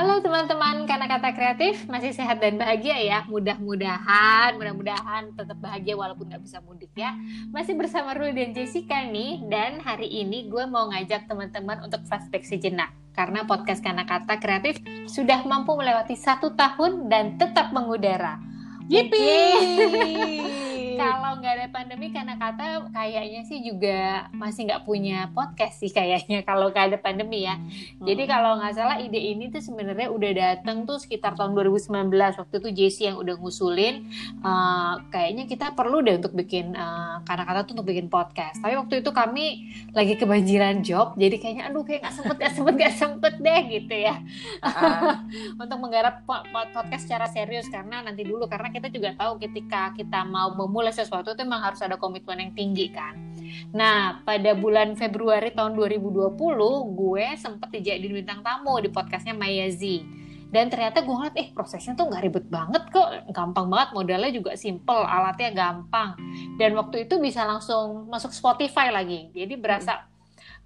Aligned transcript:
Halo 0.00 0.16
teman-teman. 0.24 0.88
Karena 0.88 1.04
kata 1.04 1.36
kreatif 1.36 1.84
masih 1.84 2.16
sehat 2.16 2.40
dan 2.40 2.56
bahagia 2.56 2.96
ya. 3.04 3.20
Mudah-mudahan 3.28 4.56
mudah-mudahan 4.56 5.36
tetap 5.36 5.60
bahagia 5.60 5.92
walaupun 5.92 6.24
nggak 6.24 6.40
bisa 6.40 6.56
mudik 6.64 6.88
ya. 6.96 7.12
Masih 7.52 7.76
bersama 7.76 8.16
Ruli 8.16 8.32
dan 8.32 8.56
Jessica 8.56 8.96
nih 9.04 9.44
dan 9.52 9.76
hari 9.84 10.08
ini 10.08 10.48
gue 10.48 10.64
mau 10.64 10.88
ngajak 10.88 11.28
teman-teman 11.28 11.84
untuk 11.84 12.00
flashback 12.08 12.48
sejenak. 12.48 12.96
Karena 13.12 13.44
podcast 13.44 13.84
karena 13.84 14.08
kata 14.08 14.40
kreatif 14.40 14.80
sudah 15.04 15.44
mampu 15.44 15.76
melewati 15.76 16.16
satu 16.16 16.56
tahun 16.56 17.12
dan 17.12 17.36
tetap 17.36 17.68
mengudara. 17.68 18.40
Yippee! 18.88 20.64
kalau 21.00 21.32
nggak 21.40 21.54
ada 21.56 21.68
pandemi 21.72 22.06
karena 22.12 22.34
kata 22.36 22.92
kayaknya 22.92 23.42
sih 23.48 23.64
juga 23.64 24.28
masih 24.36 24.68
nggak 24.68 24.84
punya 24.84 25.32
podcast 25.32 25.80
sih 25.80 25.88
kayaknya 25.88 26.44
kalau 26.48 26.68
nggak 26.68 26.94
ada 26.94 26.98
pandemi 27.00 27.48
ya. 27.48 27.56
Hmm. 27.56 28.04
Jadi 28.04 28.22
kalau 28.28 28.60
nggak 28.60 28.74
salah 28.76 28.96
ide 29.00 29.18
ini 29.18 29.48
tuh 29.48 29.64
sebenarnya 29.64 30.12
udah 30.12 30.30
datang 30.36 30.84
tuh 30.84 31.00
sekitar 31.00 31.34
tahun 31.34 31.56
2019 31.56 32.12
waktu 32.12 32.54
itu 32.60 32.68
Jesse 32.76 33.02
yang 33.08 33.16
udah 33.16 33.34
ngusulin 33.40 34.04
uh, 34.44 35.00
kayaknya 35.08 35.48
kita 35.48 35.72
perlu 35.72 36.04
deh 36.04 36.20
untuk 36.20 36.36
bikin 36.36 36.76
uh, 36.76 37.24
karena 37.24 37.44
kata 37.48 37.60
tuh 37.64 37.72
untuk 37.80 37.88
bikin 37.88 38.12
podcast. 38.12 38.60
Tapi 38.60 38.76
waktu 38.76 39.00
itu 39.00 39.10
kami 39.10 39.46
lagi 39.96 40.14
kebanjiran 40.20 40.84
job 40.84 41.16
jadi 41.16 41.36
kayaknya 41.40 41.64
aduh 41.72 41.82
kayak 41.82 42.04
nggak 42.04 42.14
sempet 42.14 42.36
nggak 42.36 42.52
sempet 42.54 42.74
nggak 42.76 42.94
sempet 42.94 43.34
deh 43.40 43.60
gitu 43.72 43.94
ya 43.94 44.14
uh. 44.62 45.16
untuk 45.62 45.78
menggarap 45.80 46.22
podcast 46.26 47.08
secara 47.08 47.26
serius 47.30 47.66
karena 47.72 48.04
nanti 48.04 48.22
dulu 48.22 48.46
karena 48.46 48.68
kita 48.68 48.92
juga 48.92 49.16
tahu 49.16 49.40
ketika 49.40 49.94
kita 49.96 50.22
mau 50.26 50.52
memulai 50.54 50.89
memulai 50.90 51.06
sesuatu 51.06 51.30
itu 51.30 51.42
memang 51.46 51.62
harus 51.62 51.80
ada 51.86 51.94
komitmen 51.94 52.50
yang 52.50 52.52
tinggi 52.52 52.90
kan. 52.90 53.14
Nah, 53.70 54.26
pada 54.26 54.58
bulan 54.58 54.98
Februari 54.98 55.54
tahun 55.54 55.78
2020, 55.78 56.34
gue 56.98 57.26
sempet 57.38 57.68
dijadiin 57.70 58.14
bintang 58.22 58.42
tamu 58.42 58.82
di 58.82 58.90
podcastnya 58.90 59.38
Mayazi. 59.38 60.02
Dan 60.50 60.66
ternyata 60.66 61.06
gue 61.06 61.14
ngeliat, 61.14 61.36
eh 61.38 61.54
prosesnya 61.54 61.94
tuh 61.94 62.10
nggak 62.10 62.22
ribet 62.26 62.46
banget 62.50 62.82
kok, 62.90 63.06
gampang 63.30 63.70
banget, 63.70 63.94
modalnya 63.94 64.34
juga 64.34 64.58
simple, 64.58 65.06
alatnya 65.06 65.54
gampang. 65.54 66.18
Dan 66.58 66.74
waktu 66.74 67.06
itu 67.06 67.22
bisa 67.22 67.46
langsung 67.46 68.10
masuk 68.10 68.34
Spotify 68.34 68.90
lagi, 68.90 69.30
jadi 69.30 69.54
berasa 69.54 70.09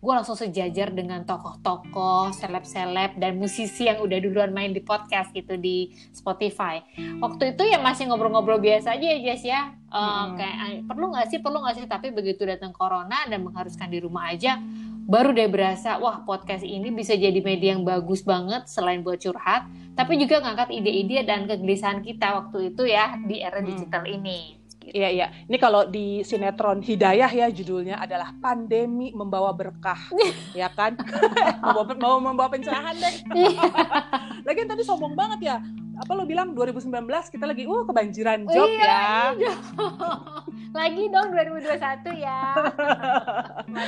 gue 0.05 0.13
langsung 0.13 0.37
sejajar 0.37 0.93
dengan 0.93 1.25
tokoh-tokoh, 1.25 2.37
seleb-seleb 2.37 3.17
dan 3.17 3.41
musisi 3.41 3.89
yang 3.89 4.05
udah 4.05 4.21
duluan 4.21 4.53
main 4.53 4.77
di 4.77 4.85
podcast 4.85 5.33
gitu 5.33 5.57
di 5.57 5.97
Spotify. 6.13 6.85
Waktu 7.25 7.57
itu 7.57 7.65
ya 7.65 7.81
masih 7.81 8.13
ngobrol-ngobrol 8.13 8.61
biasa 8.61 9.01
aja 9.01 9.07
ya 9.17 9.19
Jess 9.25 9.49
ya. 9.49 9.73
Uh, 9.89 9.97
hmm. 9.97 10.29
Kayak 10.37 10.57
perlu 10.85 11.07
nggak 11.09 11.27
sih, 11.33 11.39
perlu 11.41 11.59
nggak 11.65 11.75
sih? 11.81 11.85
Tapi 11.89 12.13
begitu 12.13 12.45
datang 12.45 12.77
corona 12.77 13.25
dan 13.25 13.41
mengharuskan 13.41 13.89
di 13.89 14.05
rumah 14.05 14.29
aja, 14.29 14.61
baru 15.09 15.33
deh 15.33 15.49
berasa 15.49 15.97
wah 15.97 16.21
podcast 16.29 16.69
ini 16.69 16.93
bisa 16.93 17.17
jadi 17.17 17.41
media 17.41 17.73
yang 17.73 17.89
bagus 17.89 18.21
banget 18.21 18.69
selain 18.69 19.01
buat 19.01 19.25
curhat, 19.25 19.65
tapi 19.97 20.21
juga 20.21 20.45
ngangkat 20.45 20.69
ide-ide 20.69 21.25
dan 21.25 21.49
kegelisahan 21.49 22.05
kita 22.05 22.45
waktu 22.45 22.77
itu 22.77 22.85
ya 22.85 23.17
di 23.25 23.41
era 23.41 23.65
digital 23.65 24.05
hmm. 24.05 24.17
ini. 24.21 24.41
Gitu. 24.85 25.01
Iya 25.01 25.09
iya. 25.09 25.27
Ini 25.49 25.57
kalau 25.57 25.89
di 25.89 26.21
sinetron 26.21 26.85
Hidayah 26.85 27.31
ya 27.33 27.47
judulnya 27.49 27.97
adalah 27.97 28.37
pandemi 28.37 29.17
membawa 29.17 29.57
berkah, 29.57 30.13
ya 30.61 30.69
kan? 30.69 31.01
mau, 31.65 31.89
mau 31.97 32.17
membawa 32.21 32.53
pencerahan 32.53 32.93
deh. 32.93 33.15
Lagian 34.47 34.69
tadi 34.69 34.85
sombong 34.85 35.17
banget 35.17 35.41
ya 35.41 35.57
apa 35.95 36.13
lo 36.13 36.27
bilang 36.27 36.53
2019 36.53 36.91
kita 37.31 37.45
lagi 37.47 37.65
uh 37.71 37.83
kebanjiran 37.87 38.45
job 38.51 38.67
iya, 38.67 39.31
ya. 39.39 39.55
lagi 40.75 41.07
dong 41.07 41.31
2021 41.39 42.19
ya. 42.19 42.41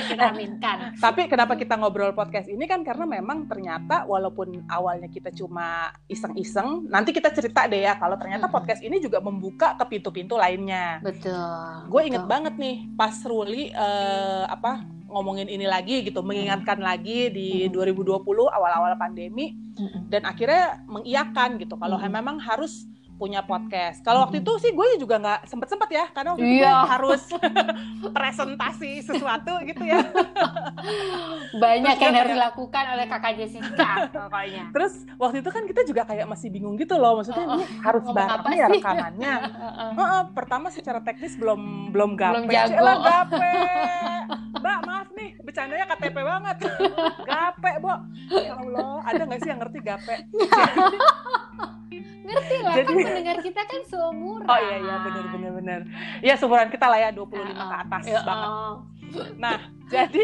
Kita 0.07 0.23
aminkan. 0.31 0.77
Tapi 0.95 1.27
kenapa 1.27 1.59
kita 1.59 1.75
ngobrol 1.75 2.15
podcast 2.15 2.47
ini 2.47 2.63
kan 2.63 2.83
karena 2.87 3.03
memang 3.03 3.47
ternyata 3.47 4.07
walaupun 4.07 4.63
awalnya 4.71 5.11
kita 5.11 5.31
cuma 5.35 5.91
iseng-iseng, 6.07 6.87
nanti 6.87 7.11
kita 7.11 7.31
cerita 7.35 7.67
deh 7.67 7.83
ya 7.83 7.99
kalau 7.99 8.15
ternyata 8.15 8.47
podcast 8.47 8.79
ini 8.79 9.03
juga 9.03 9.19
membuka 9.19 9.75
ke 9.75 9.97
pintu-pintu 9.97 10.39
lainnya. 10.39 11.03
Betul. 11.03 11.91
Gue 11.91 12.01
inget 12.07 12.23
banget 12.23 12.55
nih 12.55 12.87
pas 12.95 13.15
Ruli 13.27 13.71
uh, 13.75 14.47
apa 14.47 14.96
ngomongin 15.07 15.47
ini 15.47 15.65
lagi 15.65 16.03
gitu, 16.03 16.19
mengingatkan 16.21 16.79
lagi 16.83 17.31
di 17.31 17.67
2020 17.71 18.21
awal-awal 18.47 18.93
pandemi. 18.99 19.55
Dan 20.07 20.27
akhirnya 20.27 20.83
mengiyakan 20.89 21.59
gitu 21.61 21.79
kalau 21.79 21.97
memang 22.01 22.37
harus 22.41 22.85
punya 23.17 23.41
podcast. 23.41 24.05
Kalau 24.05 24.29
waktu 24.29 24.45
itu 24.45 24.51
sih 24.61 24.71
gue 24.71 24.85
juga 25.01 25.17
nggak 25.17 25.49
sempet 25.49 25.67
sempet 25.73 25.89
ya, 25.89 26.05
karena 26.13 26.37
waktu 26.37 26.45
iya. 26.45 26.69
itu 26.69 26.85
harus 26.93 27.21
presentasi 28.15 28.91
sesuatu 29.01 29.57
gitu 29.65 29.83
ya. 29.83 30.05
Banyak 31.63 31.97
yang 31.97 32.13
harus 32.13 32.33
dilakukan 32.37 32.83
oleh 32.93 33.05
kakak 33.09 33.33
Jessica 33.41 34.05
pokoknya. 34.13 34.69
Terus 34.69 34.93
waktu 35.17 35.41
itu 35.41 35.49
kan 35.49 35.63
kita 35.65 35.81
juga 35.83 36.01
kayak 36.05 36.29
masih 36.29 36.47
bingung 36.53 36.77
gitu 36.77 36.95
loh, 36.95 37.17
maksudnya 37.17 37.45
oh, 37.49 37.57
ini 37.57 37.65
harus 37.81 38.05
bareng 38.05 38.53
ya 38.53 38.65
rekamannya. 38.69 39.35
uh, 39.57 39.99
uh, 39.99 40.21
pertama 40.31 40.69
secara 40.69 41.01
teknis 41.01 41.33
belum 41.35 41.89
belum 41.89 42.13
gape. 42.13 42.45
Belum 42.45 42.47
jago. 42.53 42.85
Gape. 43.01 43.53
Mbak 44.57 44.79
maaf 44.85 45.09
nih, 45.17 45.29
bercandanya 45.41 45.85
KTP 45.89 46.17
banget. 46.21 46.57
gape, 47.25 47.71
Bo. 47.81 47.93
Ya 48.29 48.53
Allah, 48.57 49.01
ada 49.05 49.21
nggak 49.25 49.39
sih 49.41 49.49
yang 49.49 49.59
ngerti 49.61 49.79
gape? 49.81 50.15
Ngerti 52.27 52.57
lah 52.59 52.75
Jadi, 52.75 52.91
kan 52.91 52.95
pendengar 53.07 53.37
kita 53.39 53.61
kan 53.63 53.81
seumuran. 53.87 54.47
Oh 54.47 54.59
iya 54.59 54.77
iya 54.83 54.95
benar 54.99 55.25
benar 55.31 55.51
benar. 55.55 55.79
Ya 56.19 56.33
seumuran 56.35 56.67
kita 56.67 56.85
lah 56.91 56.99
ya 56.99 57.09
25 57.15 57.23
uh, 57.23 57.55
ke 57.55 57.75
atas 57.87 58.03
uh, 58.11 58.23
banget. 58.27 58.49
uh. 58.51 58.73
Nah 59.37 59.59
jadi 59.87 60.23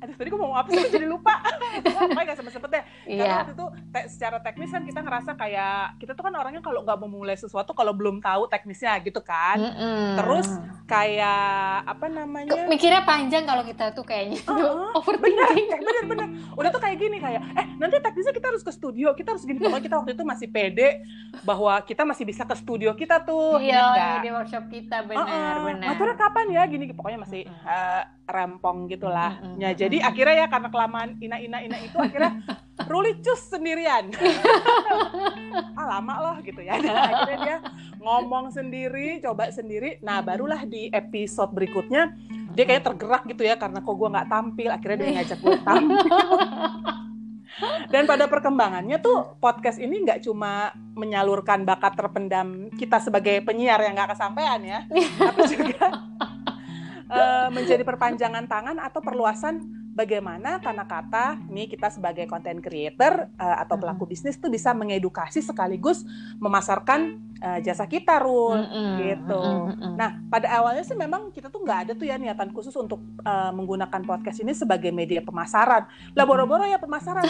aduh 0.00 0.14
tadi 0.16 0.28
gue 0.30 0.40
mau 0.40 0.54
apa 0.54 0.70
sih 0.70 0.86
jadi 0.92 1.06
lupa. 1.08 1.34
Apa 2.00 2.20
gak 2.24 2.36
sempet 2.40 2.52
sempet 2.52 2.70
deh. 2.72 2.84
Karena 2.84 3.24
yeah. 3.24 3.38
waktu 3.42 3.52
itu 3.56 3.66
te 3.90 4.00
secara 4.08 4.38
teknis 4.40 4.70
kan 4.72 4.82
kita 4.84 5.00
ngerasa 5.02 5.30
kayak 5.36 6.00
kita 6.00 6.12
tuh 6.16 6.24
kan 6.24 6.34
orangnya 6.36 6.62
kalau 6.64 6.84
nggak 6.84 6.98
memulai 7.00 7.36
sesuatu 7.36 7.72
kalau 7.72 7.92
belum 7.96 8.22
tahu 8.22 8.48
teknisnya 8.48 9.00
gitu 9.02 9.20
kan. 9.20 9.58
Mm 9.58 9.72
-hmm. 9.72 10.06
terus 10.20 10.48
kayak 10.84 11.84
apa 11.84 12.06
namanya? 12.06 12.68
Mikirnya 12.68 13.02
panjang 13.04 13.44
kalau 13.48 13.64
kita 13.64 13.92
tuh 13.92 14.04
kayaknya. 14.04 14.40
Uh 14.46 14.56
-huh. 14.56 14.98
overthinking. 15.00 15.68
bener, 15.68 15.82
bener 15.84 16.04
bener. 16.06 16.28
Udah 16.54 16.70
tuh 16.70 16.80
kayak 16.82 16.96
gini 17.00 17.16
kayak 17.18 17.40
eh 17.56 17.66
nanti 17.76 17.96
teknisnya 17.98 18.34
kita 18.36 18.46
harus 18.52 18.62
ke 18.62 18.72
studio 18.72 19.12
kita 19.16 19.34
harus 19.36 19.44
gini. 19.44 19.58
Pokoknya 19.58 19.84
kita 19.84 19.96
waktu 20.00 20.12
itu 20.14 20.24
masih 20.24 20.48
pede 20.48 20.88
bahwa 21.42 21.74
kita 21.82 22.02
masih 22.06 22.24
bisa 22.28 22.42
ke 22.46 22.54
studio 22.56 22.94
kita 22.94 23.22
tuh 23.24 23.58
iya 23.58 24.20
di 24.22 24.30
workshop 24.30 24.70
kita. 24.70 25.02
Benar 25.08 25.24
uh 25.24 25.28
-uh. 25.28 25.54
benar 25.66 25.88
Maturnya 25.94 26.16
kapan 26.16 26.46
ya? 26.52 26.62
Gini 26.68 26.84
pokoknya 26.92 27.18
masih 27.24 27.42
uh 27.48 27.52
-uh. 27.52 27.68
Uh, 27.70 28.19
rempong 28.32 28.86
gitulah. 28.88 29.38
Mm 29.38 29.46
-hmm. 29.46 29.62
ya 29.62 29.70
jadi 29.74 29.96
akhirnya 30.06 30.36
ya 30.42 30.46
karena 30.48 30.68
kelamaan 30.70 31.10
ina 31.18 31.36
ina 31.38 31.58
ina 31.62 31.76
itu 31.82 31.96
akhirnya 31.98 32.40
Ruli 32.88 33.20
cus 33.20 33.52
sendirian. 33.52 34.08
Ah 35.76 35.98
lama 35.98 36.14
loh 36.20 36.36
gitu 36.44 36.60
ya. 36.64 36.76
Dan 36.80 36.94
akhirnya 36.96 37.38
dia 37.44 37.56
ngomong 38.00 38.52
sendiri 38.52 39.20
coba 39.20 39.52
sendiri. 39.52 40.00
Nah 40.00 40.24
barulah 40.24 40.64
di 40.64 40.88
episode 40.92 41.52
berikutnya 41.52 42.14
dia 42.52 42.64
kayak 42.66 42.84
tergerak 42.84 43.22
gitu 43.28 43.42
ya 43.46 43.56
karena 43.56 43.80
kok 43.80 43.94
gue 43.96 44.08
nggak 44.08 44.28
tampil 44.28 44.68
akhirnya 44.72 44.98
dia 45.00 45.10
ngajak 45.20 45.38
gue 45.40 45.56
tampil. 45.64 46.16
Dan 47.92 48.06
pada 48.06 48.30
perkembangannya 48.30 49.02
tuh 49.02 49.36
podcast 49.42 49.76
ini 49.82 50.06
nggak 50.06 50.24
cuma 50.24 50.72
menyalurkan 50.96 51.66
bakat 51.66 51.98
terpendam 51.98 52.70
kita 52.78 53.02
sebagai 53.02 53.42
penyiar 53.44 53.82
yang 53.84 53.98
nggak 53.98 54.16
kesampaian 54.16 54.60
ya 54.62 54.78
tapi 55.18 55.40
juga 55.50 55.86
uh, 57.10 57.48
menjadi 57.50 57.82
perpanjangan 57.82 58.46
tangan 58.46 58.78
atau 58.78 59.02
perluasan 59.02 59.80
bagaimana 59.90 60.62
karena 60.62 60.86
kata 60.86 61.42
nih 61.50 61.66
kita 61.66 61.90
sebagai 61.90 62.24
content 62.30 62.62
creator 62.62 63.26
uh, 63.36 63.56
atau 63.60 63.76
pelaku 63.76 64.06
bisnis 64.06 64.38
tuh 64.38 64.48
bisa 64.48 64.70
mengedukasi 64.70 65.42
sekaligus 65.42 66.06
memasarkan 66.38 67.18
uh, 67.42 67.58
jasa 67.60 67.84
kita 67.90 68.22
Rul 68.22 68.64
mm 68.64 68.70
-hmm. 68.70 68.94
gitu. 69.02 69.42
Mm 69.42 69.72
-hmm. 69.74 69.94
Nah 69.98 70.10
pada 70.30 70.48
awalnya 70.56 70.86
sih 70.86 70.96
memang 70.96 71.34
kita 71.34 71.50
tuh 71.50 71.60
nggak 71.66 71.78
ada 71.84 71.92
tuh 71.98 72.06
ya 72.06 72.16
niatan 72.16 72.54
khusus 72.54 72.72
untuk 72.78 73.02
uh, 73.26 73.50
menggunakan 73.50 74.00
podcast 74.06 74.40
ini 74.40 74.54
sebagai 74.54 74.94
media 74.94 75.20
pemasaran. 75.20 75.90
Lah 76.14 76.24
boro-boro 76.24 76.64
ya 76.64 76.78
pemasaran 76.78 77.26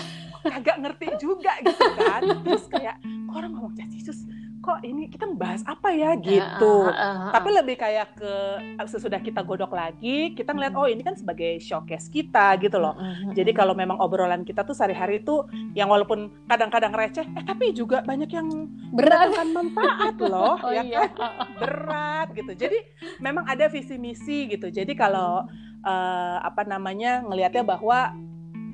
agak 0.56 0.76
ngerti 0.78 1.06
juga 1.18 1.56
gitu 1.64 1.86
kan. 1.96 2.22
Terus 2.44 2.64
kayak 2.68 3.00
orang 3.32 3.56
ngomong 3.56 3.74
Cisus 3.90 4.28
kok 4.60 4.84
ini 4.84 5.08
kita 5.08 5.24
membahas 5.24 5.64
apa 5.64 5.88
ya 5.96 6.12
gitu. 6.20 6.84
Uh, 6.84 6.92
uh, 6.92 7.02
uh, 7.28 7.32
Tapi 7.32 7.48
lebih 7.56 7.76
kayak 7.80 8.12
ke 8.16 8.34
sesudah 8.84 9.20
kita 9.24 9.40
godok 9.40 9.72
lagi, 9.72 10.36
kita 10.36 10.52
ngeliat 10.52 10.76
oh 10.76 10.84
ini 10.84 11.00
kan 11.00 11.16
sebagai 11.16 11.56
showcase 11.58 12.12
kita 12.12 12.60
gitu 12.60 12.76
loh. 12.76 12.94
Jadi 13.32 13.56
kalau 13.56 13.72
memang 13.72 13.96
obrolan 13.98 14.44
kita 14.44 14.62
tuh 14.62 14.76
sehari-hari 14.76 15.24
itu 15.24 15.48
yang 15.72 15.88
walaupun 15.88 16.28
kadang-kadang 16.44 16.92
receh, 16.92 17.24
eh 17.24 17.44
tapi 17.44 17.72
juga 17.72 18.04
banyak 18.04 18.30
yang 18.30 18.48
berat 18.92 19.32
manfaat 19.48 20.16
loh, 20.20 20.60
oh, 20.64 20.70
ya 20.70 20.84
iya. 20.84 21.08
kan? 21.08 21.10
Berat 21.56 22.28
gitu. 22.36 22.52
Jadi 22.52 22.78
memang 23.18 23.48
ada 23.48 23.66
visi 23.72 23.96
misi 23.96 24.46
gitu. 24.52 24.68
Jadi 24.68 24.92
kalau 24.92 25.48
uh, 25.84 26.36
apa 26.44 26.68
namanya 26.68 27.24
ngelihatnya 27.24 27.64
bahwa 27.64 28.12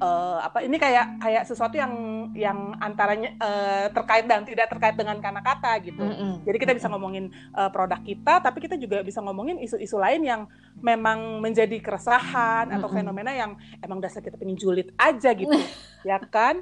uh, 0.00 0.38
apa 0.44 0.62
ini 0.64 0.76
kayak 0.76 1.20
kayak 1.20 1.44
sesuatu 1.48 1.76
yang 1.76 1.92
yang 2.36 2.76
antaranya 2.78 3.32
uh, 3.40 3.86
terkait 3.92 4.28
dan 4.28 4.44
tidak 4.44 4.68
terkait 4.68 4.96
dengan 4.96 5.18
kata-kata 5.20 5.72
gitu. 5.84 6.02
Mm 6.02 6.14
-hmm. 6.14 6.32
Jadi 6.44 6.56
kita 6.60 6.72
bisa 6.76 6.86
ngomongin 6.92 7.32
uh, 7.56 7.70
produk 7.72 8.00
kita, 8.04 8.40
tapi 8.40 8.58
kita 8.64 8.76
juga 8.76 9.00
bisa 9.00 9.20
ngomongin 9.24 9.60
isu-isu 9.60 9.96
lain 9.96 10.22
yang 10.24 10.42
memang 10.80 11.40
menjadi 11.40 11.76
keresahan 11.80 12.68
mm 12.68 12.70
-hmm. 12.72 12.76
atau 12.80 12.88
fenomena 12.92 13.32
yang 13.32 13.56
emang 13.80 13.98
dasar 14.00 14.20
kita 14.20 14.36
pengen 14.36 14.58
julid 14.58 14.92
aja 15.00 15.32
gitu, 15.32 15.56
ya 16.08 16.20
kan? 16.20 16.60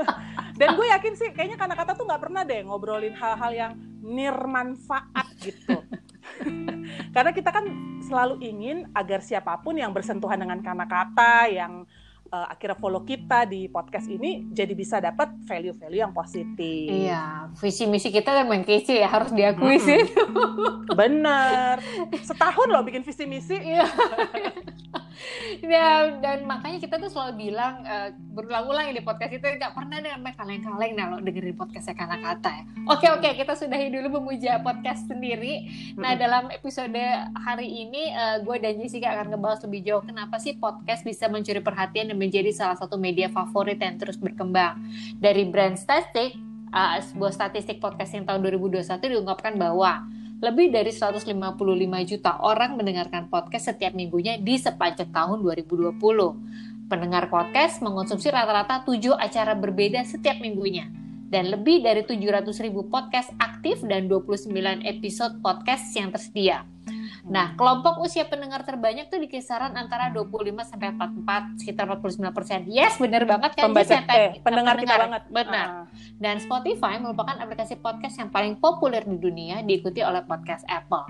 dan 0.60 0.68
gue 0.74 0.86
yakin 0.86 1.14
sih, 1.18 1.28
kayaknya 1.34 1.58
kata-kata 1.58 1.98
tuh 1.98 2.06
nggak 2.06 2.22
pernah 2.22 2.42
deh 2.46 2.62
ngobrolin 2.66 3.14
hal-hal 3.14 3.52
yang 3.54 3.72
nirmanfaat 4.02 5.28
gitu. 5.42 5.82
Karena 7.14 7.30
kita 7.34 7.50
kan 7.50 7.64
selalu 8.04 8.40
ingin 8.40 8.88
agar 8.96 9.20
siapa 9.20 9.58
pun 9.60 9.76
yang 9.76 9.92
bersentuhan 9.92 10.40
dengan 10.40 10.62
kata-kata 10.64 11.50
yang 11.50 11.84
uh, 12.32 12.46
akhirnya 12.52 12.76
follow 12.76 13.02
kita 13.04 13.48
di 13.48 13.68
podcast 13.68 14.08
ini 14.08 14.48
jadi 14.52 14.72
bisa 14.76 15.00
dapat 15.00 15.32
value-value 15.48 16.00
yang 16.00 16.14
positif. 16.14 16.88
Iya, 16.88 17.52
visi 17.56 17.84
misi 17.88 18.08
kita 18.12 18.30
kan 18.32 18.46
main 18.46 18.64
kece 18.64 19.00
ya 19.00 19.08
harus 19.08 19.32
diakui 19.32 19.80
sih. 19.80 20.00
Bener. 20.92 21.80
Setahun 22.28 22.68
loh 22.68 22.82
bikin 22.84 23.04
visi 23.04 23.24
misi. 23.24 23.56
Iya. 23.56 23.86
ya, 25.74 26.18
dan 26.22 26.46
makanya 26.46 26.78
kita 26.82 26.96
tuh 26.98 27.10
selalu 27.10 27.50
bilang 27.50 27.82
uh, 27.84 28.10
berulang-ulang 28.34 28.94
di 28.94 29.02
podcast 29.02 29.34
itu 29.34 29.44
nggak 29.44 29.74
pernah 29.74 29.98
ada 29.98 30.14
namanya 30.14 30.34
kaleng-kaleng 30.38 30.92
nah 30.94 31.06
lo 31.10 31.16
dengerin 31.22 31.56
podcastnya 31.58 31.94
kata-kata 31.98 32.50
ya. 32.50 32.64
Oke 32.88 33.06
oke 33.10 33.28
kita 33.34 33.52
sudahi 33.58 33.90
dulu 33.90 34.20
memuja 34.22 34.62
podcast 34.62 35.06
sendiri. 35.10 35.66
Nah 35.98 36.14
dalam 36.14 36.50
episode 36.54 36.94
hari 37.34 37.68
ini 37.88 38.14
uh, 38.14 38.40
gue 38.42 38.56
dan 38.62 38.78
Jessica 38.78 39.14
akan 39.18 39.34
ngebahas 39.34 39.60
lebih 39.66 39.80
jauh 39.86 40.02
kenapa 40.04 40.38
sih 40.38 40.54
podcast 40.56 41.02
bisa 41.02 41.26
mencuri 41.26 41.60
perhatian 41.60 42.14
dan 42.14 42.18
menjadi 42.18 42.50
salah 42.54 42.78
satu 42.78 42.96
media 42.96 43.26
favorit 43.30 43.78
yang 43.78 43.98
terus 43.98 44.16
berkembang. 44.16 44.78
Dari 45.18 45.46
brand 45.48 45.76
statistik, 45.78 46.38
uh, 46.72 46.98
sebuah 47.00 47.32
statistik 47.32 47.78
podcast 47.82 48.14
yang 48.14 48.24
tahun 48.28 48.44
2021 48.44 48.86
diungkapkan 49.00 49.56
bahwa 49.56 50.04
lebih 50.38 50.70
dari 50.70 50.94
155 50.94 51.34
juta 52.06 52.38
orang 52.38 52.78
mendengarkan 52.78 53.26
podcast 53.26 53.74
setiap 53.74 53.90
minggunya 53.90 54.38
di 54.38 54.54
sepanjang 54.54 55.10
tahun 55.10 55.42
2020. 55.42 55.98
Pendengar 56.86 57.26
podcast 57.26 57.82
mengonsumsi 57.82 58.30
rata-rata 58.30 58.86
7 58.86 59.18
acara 59.18 59.58
berbeda 59.58 60.06
setiap 60.06 60.38
minggunya. 60.38 60.86
Dan 61.28 61.52
lebih 61.52 61.84
dari 61.84 62.06
700 62.06 62.54
ribu 62.64 62.86
podcast 62.88 63.34
aktif 63.36 63.82
dan 63.84 64.08
29 64.08 64.48
episode 64.86 65.42
podcast 65.42 65.84
yang 65.92 66.08
tersedia. 66.14 66.64
Nah, 67.28 67.52
kelompok 67.60 68.00
usia 68.00 68.24
pendengar 68.24 68.64
terbanyak 68.64 69.12
tuh 69.12 69.20
di 69.20 69.28
kisaran 69.28 69.76
antara 69.76 70.08
25 70.08 70.64
sampai 70.64 70.96
44, 70.96 71.60
sekitar 71.60 71.84
49 71.84 72.32
persen. 72.32 72.60
Yes, 72.64 72.96
benar 72.96 73.28
banget 73.28 73.52
kan? 73.52 73.68
Pembaca, 73.68 73.92
eh, 73.92 74.40
pendengar, 74.40 74.42
pendengar 74.42 74.76
kita 74.80 74.94
banget. 74.96 75.22
Benar. 75.28 75.66
Uh. 75.68 75.84
Dan 76.16 76.36
Spotify 76.40 76.96
merupakan 76.96 77.36
aplikasi 77.36 77.76
podcast 77.78 78.16
yang 78.16 78.32
paling 78.32 78.56
populer 78.56 79.04
di 79.04 79.20
dunia, 79.20 79.60
diikuti 79.60 80.00
oleh 80.00 80.24
podcast 80.24 80.64
Apple. 80.66 81.04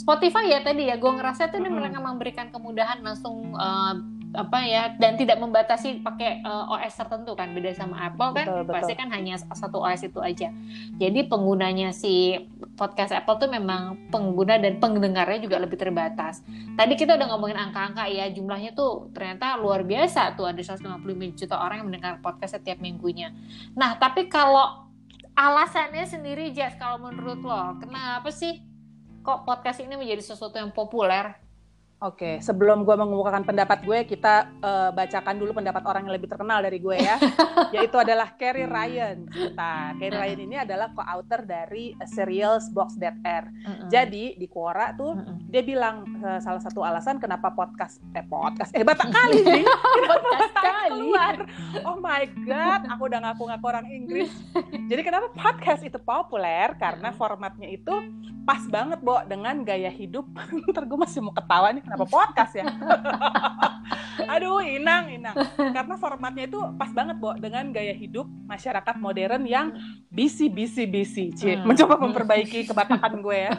Spotify 0.00 0.56
ya 0.56 0.64
tadi 0.64 0.88
ya, 0.88 0.96
gue 0.96 1.12
ngerasa 1.12 1.52
tuh 1.52 1.60
mm 1.60 1.68
-hmm. 1.68 1.76
mereka 1.76 1.98
memberikan 2.00 2.46
kemudahan 2.48 3.04
langsung 3.04 3.52
uh, 3.52 4.17
apa 4.36 4.60
ya 4.60 4.92
dan 5.00 5.16
tidak 5.16 5.40
membatasi 5.40 6.04
pakai 6.04 6.44
uh, 6.44 6.68
eh, 6.76 6.84
OS 6.84 7.00
tertentu 7.00 7.32
kan 7.32 7.48
beda 7.56 7.72
sama 7.72 8.12
Apple 8.12 8.36
kan 8.36 8.44
betul, 8.44 8.60
betul. 8.68 8.74
pasti 8.76 8.92
kan 8.92 9.08
hanya 9.08 9.40
satu 9.40 9.80
OS 9.80 10.04
itu 10.04 10.20
aja. 10.20 10.52
Jadi 11.00 11.24
penggunanya 11.24 11.96
si 11.96 12.36
podcast 12.76 13.16
Apple 13.16 13.40
tuh 13.40 13.48
memang 13.48 14.12
pengguna 14.12 14.60
dan 14.60 14.76
pendengarnya 14.76 15.40
juga 15.40 15.56
lebih 15.56 15.80
terbatas. 15.80 16.44
Tadi 16.76 16.92
kita 16.92 17.16
udah 17.16 17.26
ngomongin 17.32 17.56
angka-angka 17.56 18.04
ya 18.12 18.28
jumlahnya 18.28 18.76
tuh 18.76 19.08
ternyata 19.16 19.56
luar 19.56 19.80
biasa 19.88 20.36
tuh 20.36 20.44
ada 20.52 20.60
150 20.60 21.00
juta 21.32 21.56
orang 21.56 21.80
yang 21.80 21.88
mendengar 21.88 22.20
podcast 22.20 22.60
setiap 22.60 22.76
minggunya. 22.84 23.32
Nah 23.72 23.96
tapi 23.96 24.28
kalau 24.28 24.88
alasannya 25.32 26.04
sendiri 26.04 26.52
Jess 26.52 26.76
kalau 26.76 27.00
menurut 27.00 27.40
lo 27.40 27.78
kenapa 27.80 28.28
sih 28.28 28.60
kok 29.24 29.46
podcast 29.46 29.80
ini 29.80 29.94
menjadi 29.94 30.34
sesuatu 30.34 30.58
yang 30.58 30.74
populer 30.74 31.47
Oke, 31.98 32.38
sebelum 32.38 32.86
gue 32.86 32.94
mengemukakan 32.94 33.42
pendapat 33.42 33.82
gue, 33.82 34.06
kita 34.06 34.46
uh, 34.62 34.94
bacakan 34.94 35.34
dulu 35.34 35.50
pendapat 35.58 35.82
orang 35.82 36.06
yang 36.06 36.14
lebih 36.14 36.30
terkenal 36.30 36.62
dari 36.62 36.78
gue 36.78 36.94
ya, 36.94 37.18
yaitu 37.74 37.98
adalah 37.98 38.38
Carrie 38.38 38.70
Ryan. 38.70 39.26
Kita, 39.26 39.98
Carrie 39.98 40.14
Ryan 40.14 40.40
ini 40.46 40.56
adalah 40.62 40.94
co-author 40.94 41.42
dari 41.42 41.98
Serials 42.06 42.70
Box 42.70 42.94
Dead 42.94 43.18
Air. 43.26 43.50
Mm-hmm. 43.50 43.88
Jadi 43.90 44.38
di 44.38 44.46
Quora 44.46 44.94
tuh 44.94 45.18
mm-hmm. 45.18 45.50
dia 45.50 45.62
bilang 45.66 46.06
uh, 46.22 46.38
salah 46.38 46.62
satu 46.62 46.86
alasan 46.86 47.18
kenapa 47.18 47.50
podcast 47.50 47.98
eh 48.14 48.22
podcast 48.22 48.70
eh 48.78 48.86
batak 48.86 49.10
kali 49.10 49.42
nih 49.58 49.66
podcast 50.06 50.54
kali 50.54 51.08
keluar. 51.08 51.34
Oh 51.82 51.98
my 51.98 52.24
god, 52.46 52.86
aku 52.94 53.02
udah 53.10 53.20
ngaku-ngaku 53.26 53.64
orang 53.66 53.86
Inggris. 53.90 54.30
Jadi 54.90 55.02
kenapa 55.02 55.34
podcast 55.34 55.82
itu 55.82 55.98
populer? 55.98 56.78
Karena 56.78 57.10
formatnya 57.10 57.66
itu 57.66 57.90
pas 58.48 58.64
banget, 58.64 59.04
Bo, 59.04 59.20
dengan 59.28 59.60
gaya 59.60 59.92
hidup. 59.92 60.24
Ntar 60.72 60.88
gue 60.88 60.96
masih 60.96 61.20
mau 61.20 61.36
ketawa 61.36 61.68
nih 61.76 61.84
kenapa 61.84 62.08
podcast 62.08 62.56
ya 62.56 62.64
aduh 64.28 64.60
inang 64.60 65.08
inang 65.08 65.34
karena 65.56 65.94
formatnya 65.96 66.44
itu 66.50 66.58
pas 66.74 66.90
banget 66.90 67.16
bo 67.22 67.32
dengan 67.38 67.70
gaya 67.70 67.94
hidup 67.94 68.26
masyarakat 68.50 68.96
modern 68.98 69.46
yang 69.46 69.72
busy 70.10 70.50
busy 70.50 70.84
busy 70.84 71.30
cie 71.32 71.56
hmm. 71.56 71.64
mencoba 71.64 71.96
memperbaiki 72.02 72.66
kebatakan 72.66 73.22
gue 73.22 73.48
ya 73.48 73.52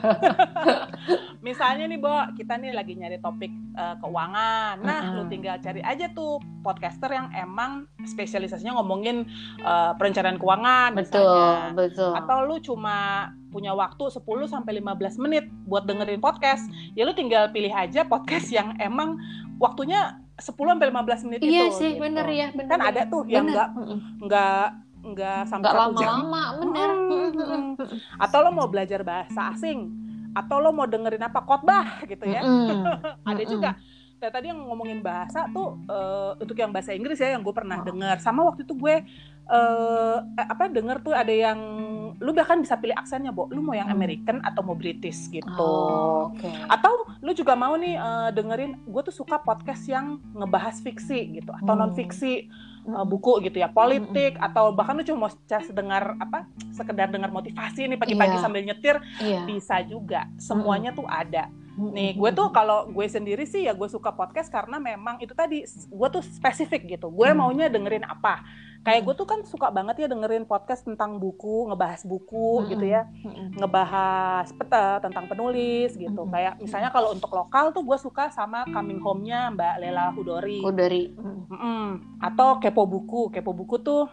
misalnya 1.45 1.87
nih 1.87 1.99
bo 1.99 2.11
kita 2.35 2.59
nih 2.59 2.75
lagi 2.75 2.93
nyari 2.99 3.17
topik 3.23 3.49
uh, 3.79 3.95
keuangan 4.03 4.83
nah 4.83 5.01
hmm. 5.09 5.15
lu 5.15 5.23
tinggal 5.31 5.57
cari 5.63 5.79
aja 5.81 6.11
tuh 6.11 6.43
podcaster 6.61 7.09
yang 7.09 7.31
emang 7.33 7.87
spesialisasinya 8.03 8.75
ngomongin 8.77 9.25
uh, 9.63 9.95
perencanaan 9.95 10.37
keuangan 10.37 10.91
betul 10.93 11.23
misalnya. 11.23 11.73
betul 11.73 12.13
atau 12.13 12.37
lu 12.43 12.55
cuma 12.59 13.31
punya 13.49 13.73
waktu 13.73 14.13
10 14.13 14.21
sampai 14.45 14.77
15 14.81 15.21
menit 15.21 15.49
buat 15.65 15.85
dengerin 15.89 16.21
podcast, 16.21 16.69
ya 16.93 17.03
lu 17.05 17.13
tinggal 17.17 17.49
pilih 17.49 17.73
aja 17.73 18.05
podcast 18.05 18.49
yang 18.53 18.77
emang 18.77 19.17
waktunya 19.57 20.17
10 20.39 20.55
sampai 20.55 20.87
15 20.89 21.27
menit 21.27 21.39
iya 21.43 21.47
itu. 21.47 21.53
Iya 21.53 21.65
sih, 21.75 21.91
gitu. 21.97 22.01
bener 22.01 22.27
ya, 22.29 22.47
bener. 22.55 22.71
Kan 22.71 22.81
ada 22.81 23.01
tuh 23.09 23.23
yang 23.27 23.49
enggak 23.49 23.69
enggak 24.23 24.65
enggak 24.99 25.39
sampai 25.47 25.67
enggak 25.67 25.75
lama-lama, 25.75 26.43
bener. 26.63 26.89
Hmm. 27.39 27.73
Atau 28.21 28.37
lo 28.45 28.49
mau 28.55 28.67
belajar 28.71 29.01
bahasa 29.03 29.51
asing, 29.51 29.91
atau 30.37 30.57
lo 30.61 30.71
mau 30.71 30.87
dengerin 30.87 31.25
apa 31.25 31.43
khotbah 31.43 32.05
gitu 32.07 32.25
ya. 32.29 32.41
ada 33.29 33.43
juga 33.43 33.75
Nah, 34.19 34.27
tadi 34.27 34.51
yang 34.51 34.59
ngomongin 34.67 34.99
bahasa 34.99 35.47
tuh 35.55 35.79
uh, 35.87 36.35
untuk 36.35 36.59
yang 36.59 36.75
bahasa 36.75 36.91
Inggris 36.91 37.23
ya 37.23 37.39
yang 37.39 37.43
gue 37.43 37.55
pernah 37.55 37.79
oh. 37.79 37.87
dengar. 37.87 38.19
Sama 38.19 38.43
waktu 38.43 38.67
itu 38.67 38.75
gue 38.75 38.99
uh, 39.47 40.17
apa 40.35 40.67
denger 40.67 40.99
tuh 40.99 41.15
ada 41.15 41.31
yang 41.31 41.59
lu 42.19 42.35
bahkan 42.35 42.59
bisa 42.59 42.75
pilih 42.75 42.99
aksennya, 42.99 43.31
Bo. 43.31 43.47
Lu 43.47 43.63
mau 43.63 43.71
yang 43.71 43.87
hmm. 43.87 43.95
American 43.95 44.37
atau 44.43 44.59
mau 44.59 44.75
British 44.75 45.31
gitu. 45.31 45.47
Oh, 45.55 46.35
okay. 46.35 46.51
Atau 46.67 46.91
lu 47.23 47.31
juga 47.31 47.55
mau 47.55 47.79
nih 47.79 47.95
uh, 47.95 48.29
dengerin 48.35 48.75
gue 48.83 49.01
tuh 49.07 49.15
suka 49.15 49.39
podcast 49.39 49.87
yang 49.87 50.19
ngebahas 50.35 50.83
fiksi 50.83 51.39
gitu 51.39 51.55
atau 51.55 51.71
hmm. 51.71 51.79
non 51.79 51.91
fiksi 51.95 52.51
uh, 52.91 53.07
buku 53.07 53.39
gitu 53.47 53.63
ya, 53.63 53.71
politik 53.71 54.35
hmm. 54.35 54.47
atau 54.51 54.75
bahkan 54.75 54.99
lu 54.99 55.03
cuma 55.07 55.27
mau 55.27 55.31
dengar 55.71 56.19
apa 56.19 56.43
sekedar 56.75 57.07
dengar 57.07 57.31
motivasi 57.31 57.87
nih 57.87 57.95
pagi-pagi 57.95 58.35
yeah. 58.35 58.43
sambil 58.43 58.61
nyetir 58.67 58.99
yeah. 59.23 59.47
bisa 59.47 59.79
juga. 59.87 60.27
Semuanya 60.35 60.91
hmm. 60.91 60.99
tuh 60.99 61.07
ada. 61.07 61.47
Nih, 61.79 62.11
gue 62.19 62.29
tuh 62.35 62.51
kalau 62.51 62.91
gue 62.91 63.07
sendiri 63.07 63.47
sih 63.47 63.63
ya 63.63 63.71
gue 63.71 63.87
suka 63.87 64.11
podcast 64.11 64.51
karena 64.51 64.75
memang 64.83 65.23
itu 65.23 65.31
tadi 65.31 65.63
gue 65.63 66.07
tuh 66.11 66.19
spesifik 66.19 66.99
gitu. 66.99 67.07
Gue 67.07 67.31
maunya 67.31 67.71
dengerin 67.71 68.03
apa. 68.03 68.43
Kayak 68.79 69.11
gue 69.11 69.13
tuh 69.15 69.27
kan 69.27 69.39
suka 69.43 69.71
banget 69.71 70.03
ya 70.03 70.07
dengerin 70.07 70.47
podcast 70.47 70.87
tentang 70.87 71.19
buku, 71.19 71.67
ngebahas 71.71 72.03
buku 72.03 72.67
gitu 72.67 72.83
ya. 72.83 73.07
Ngebahas 73.55 74.51
peta 74.55 74.99
tentang 74.99 75.27
penulis 75.31 75.95
gitu. 75.95 76.27
Kayak 76.27 76.59
misalnya 76.59 76.91
kalau 76.91 77.15
untuk 77.15 77.31
lokal 77.31 77.71
tuh 77.71 77.83
gue 77.87 77.95
suka 77.99 78.31
sama 78.31 78.67
Coming 78.67 78.99
Home-nya 78.99 79.51
Mbak 79.55 79.75
Lela 79.79 80.11
Hudori. 80.11 80.59
Hudori. 80.59 81.15
Atau 82.19 82.59
Kepo 82.59 82.83
Buku. 82.87 83.31
Kepo 83.31 83.55
Buku 83.55 83.79
tuh 83.79 84.07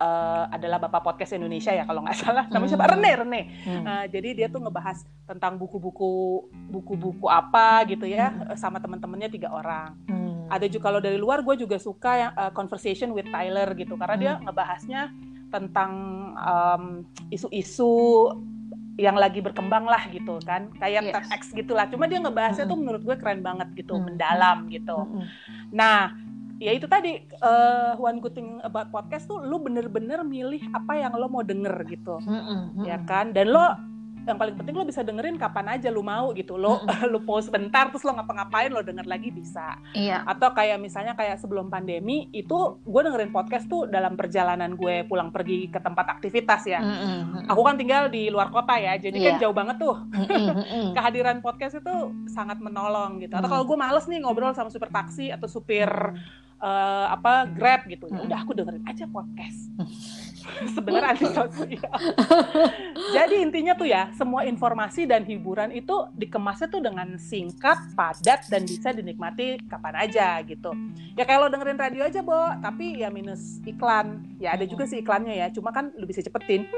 uh, 0.00 0.44
adalah 0.50 0.78
bapak 0.82 1.02
podcast 1.02 1.36
Indonesia 1.36 1.70
ya 1.70 1.84
kalau 1.86 2.02
nggak 2.02 2.18
salah. 2.18 2.44
Namanya 2.50 2.70
siapa? 2.74 2.86
Rene 2.90 3.12
Rene. 3.22 3.40
Hmm. 3.66 3.84
uh, 3.84 4.04
jadi 4.10 4.28
dia 4.34 4.46
tuh 4.50 4.60
ngebahas 4.64 5.04
tentang 5.26 5.56
buku-buku 5.60 6.44
buku-buku 6.70 7.26
apa 7.30 7.86
gitu 7.86 8.08
ya 8.08 8.30
hmm. 8.30 8.58
sama 8.58 8.78
teman-temannya 8.82 9.30
tiga 9.30 9.52
orang. 9.52 9.94
Hmm. 10.10 10.32
ada 10.52 10.68
juga 10.68 10.92
kalau 10.92 11.00
dari 11.00 11.16
luar 11.16 11.40
gue 11.40 11.56
juga 11.56 11.80
suka 11.80 12.12
yang 12.20 12.32
uh, 12.36 12.52
conversation 12.52 13.16
with 13.16 13.26
Tyler 13.32 13.68
gitu. 13.78 13.96
Karena 13.96 14.16
dia 14.16 14.32
hmm. 14.36 14.50
ngebahasnya 14.50 15.02
tentang 15.54 15.92
isu-isu 17.30 17.94
yang 18.98 19.18
lagi 19.18 19.38
berkembang 19.42 19.86
lah 19.86 20.06
gitu 20.10 20.38
kan. 20.42 20.70
Kayak 20.78 21.10
yes. 21.10 21.14
TEDx 21.14 21.42
gitulah 21.54 21.86
cuma 21.90 22.10
dia 22.10 22.18
ngebahasnya 22.22 22.66
tuh 22.66 22.78
menurut 22.78 23.02
gue 23.02 23.16
keren 23.18 23.42
banget 23.42 23.70
gitu. 23.78 23.98
Mendalam 23.98 24.66
gitu. 24.70 25.06
Nah 25.74 26.23
ya 26.62 26.70
itu 26.70 26.86
tadi 26.86 27.26
uh, 27.42 27.98
one 27.98 28.22
good 28.22 28.34
thing 28.34 28.62
about 28.62 28.88
podcast 28.94 29.26
tuh 29.26 29.42
lu 29.42 29.58
bener-bener 29.58 30.22
milih 30.22 30.62
apa 30.70 30.98
yang 30.98 31.12
lo 31.18 31.26
mau 31.26 31.42
denger 31.42 31.74
gitu 31.90 32.22
mm 32.22 32.30
-hmm. 32.30 32.84
ya 32.86 32.98
kan 33.02 33.34
dan 33.34 33.50
lo 33.50 33.74
yang 34.24 34.40
paling 34.40 34.56
penting 34.56 34.74
lo 34.74 34.84
bisa 34.88 35.04
dengerin 35.04 35.36
kapan 35.36 35.76
aja 35.76 35.92
lo 35.92 36.00
mau 36.00 36.32
gitu 36.32 36.56
lo 36.56 36.80
mm-hmm. 36.80 37.12
lo 37.12 37.20
pause 37.28 37.52
bentar 37.52 37.92
terus 37.92 38.02
lo 38.08 38.16
ngapa-ngapain 38.16 38.72
lo 38.72 38.80
denger 38.80 39.04
lagi 39.04 39.28
bisa 39.28 39.76
iya. 39.92 40.24
atau 40.24 40.50
kayak 40.56 40.80
misalnya 40.80 41.12
kayak 41.12 41.36
sebelum 41.36 41.68
pandemi 41.68 42.32
itu 42.32 42.80
gue 42.80 43.00
dengerin 43.04 43.30
podcast 43.30 43.68
tuh 43.68 43.84
dalam 43.84 44.16
perjalanan 44.16 44.74
gue 44.74 45.04
pulang 45.04 45.28
pergi 45.28 45.68
ke 45.68 45.78
tempat 45.78 46.18
aktivitas 46.18 46.64
ya 46.64 46.80
mm-hmm. 46.80 47.52
aku 47.52 47.60
kan 47.60 47.76
tinggal 47.76 48.08
di 48.08 48.32
luar 48.32 48.48
kota 48.48 48.80
ya 48.80 48.96
jadi 48.96 49.16
yeah. 49.16 49.26
kan 49.28 49.34
iya. 49.36 49.42
jauh 49.44 49.56
banget 49.56 49.76
tuh 49.76 49.96
mm-hmm. 50.00 50.92
kehadiran 50.96 51.38
podcast 51.44 51.76
itu 51.78 51.94
sangat 52.32 52.58
menolong 52.64 53.20
gitu 53.20 53.36
atau 53.36 53.48
kalau 53.48 53.64
gue 53.68 53.76
males 53.76 54.08
nih 54.08 54.24
ngobrol 54.24 54.56
sama 54.56 54.72
supir 54.72 54.88
taksi 54.88 55.28
atau 55.28 55.46
supir 55.46 55.88
uh, 56.64 57.06
apa 57.12 57.44
grab 57.52 57.84
gitu 57.84 58.08
ya 58.08 58.24
udah 58.24 58.38
aku 58.40 58.56
dengerin 58.56 58.84
aja 58.88 59.04
podcast 59.04 59.68
sebenarnya 60.74 61.16
antisosial. 61.16 61.96
Jadi 63.16 63.34
intinya 63.40 63.72
tuh 63.76 63.88
ya, 63.88 64.10
semua 64.14 64.44
informasi 64.44 65.08
dan 65.08 65.24
hiburan 65.24 65.72
itu 65.72 66.08
dikemasnya 66.14 66.68
tuh 66.70 66.82
dengan 66.84 67.16
singkat, 67.16 67.78
padat, 67.96 68.46
dan 68.48 68.64
bisa 68.64 68.92
dinikmati 68.92 69.60
kapan 69.66 69.94
aja 70.04 70.40
gitu. 70.44 70.72
Ya 71.16 71.24
kalau 71.24 71.48
dengerin 71.48 71.80
radio 71.80 72.02
aja, 72.04 72.20
Bo, 72.20 72.36
tapi 72.60 73.00
ya 73.02 73.08
minus 73.08 73.60
iklan. 73.64 74.24
Ya 74.38 74.54
ada 74.54 74.64
juga 74.68 74.84
sih 74.84 75.00
iklannya 75.00 75.34
ya, 75.34 75.46
cuma 75.52 75.72
kan 75.72 75.92
lu 75.96 76.04
bisa 76.04 76.20
cepetin. 76.20 76.68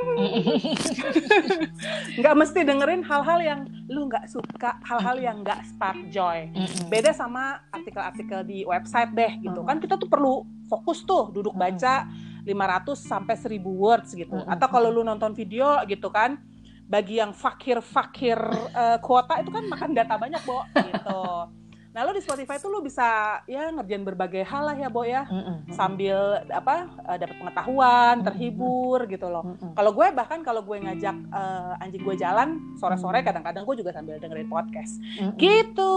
nggak 2.21 2.35
mesti 2.37 2.61
dengerin 2.63 3.03
hal-hal 3.05 3.41
yang 3.43 3.61
lu 3.87 4.07
nggak 4.11 4.27
suka, 4.31 4.79
hal-hal 4.87 5.17
yang 5.19 5.43
nggak 5.43 5.63
spark 5.67 5.99
joy. 6.11 6.49
Beda 6.91 7.11
sama 7.15 7.63
artikel-artikel 7.75 8.47
di 8.47 8.59
website 8.67 9.13
deh 9.15 9.33
gitu. 9.43 9.61
Kan 9.67 9.76
kita 9.79 10.01
tuh 10.01 10.09
perlu 10.11 10.45
fokus 10.67 11.03
tuh, 11.07 11.31
duduk 11.31 11.55
baca 11.55 12.09
500 12.47 12.95
sampai 12.95 13.35
1000 13.35 13.63
words 13.63 14.15
gitu. 14.15 14.35
Mm 14.35 14.43
-hmm. 14.47 14.55
Atau 14.55 14.69
kalau 14.71 14.89
lu 14.91 15.03
nonton 15.03 15.35
video 15.35 15.79
gitu 15.87 16.09
kan, 16.09 16.39
bagi 16.87 17.19
yang 17.19 17.35
fakir-fakir 17.35 18.39
uh, 18.71 18.99
kuota 19.03 19.43
itu 19.43 19.51
kan 19.51 19.67
makan 19.67 19.91
data 19.91 20.15
banyak, 20.15 20.43
Bo, 20.47 20.63
gitu. 20.71 21.23
Nah, 21.97 22.05
lo 22.05 22.13
di 22.13 22.21
Spotify 22.21 22.61
itu 22.61 22.69
lo 22.69 22.85
bisa 22.85 23.41
ya 23.49 23.73
ngerjain 23.73 24.05
berbagai 24.05 24.45
hal 24.45 24.69
lah 24.69 24.77
ya, 24.77 24.93
Bo 24.93 25.01
ya. 25.01 25.25
Sambil 25.73 26.45
apa 26.53 26.93
uh, 27.09 27.17
dapat 27.17 27.41
pengetahuan, 27.41 28.21
terhibur 28.21 29.09
gitu 29.09 29.33
loh. 29.33 29.57
Kalau 29.73 29.97
gue 29.97 30.13
bahkan 30.13 30.45
kalau 30.45 30.61
gue 30.61 30.77
ngajak 30.77 31.17
uh, 31.33 31.81
anjing 31.81 32.05
gue 32.05 32.21
jalan 32.21 32.61
sore-sore 32.77 33.25
kadang-kadang 33.25 33.65
gue 33.65 33.81
juga 33.81 33.97
sambil 33.97 34.21
dengerin 34.21 34.45
podcast. 34.45 35.01
Gitu. 35.41 35.95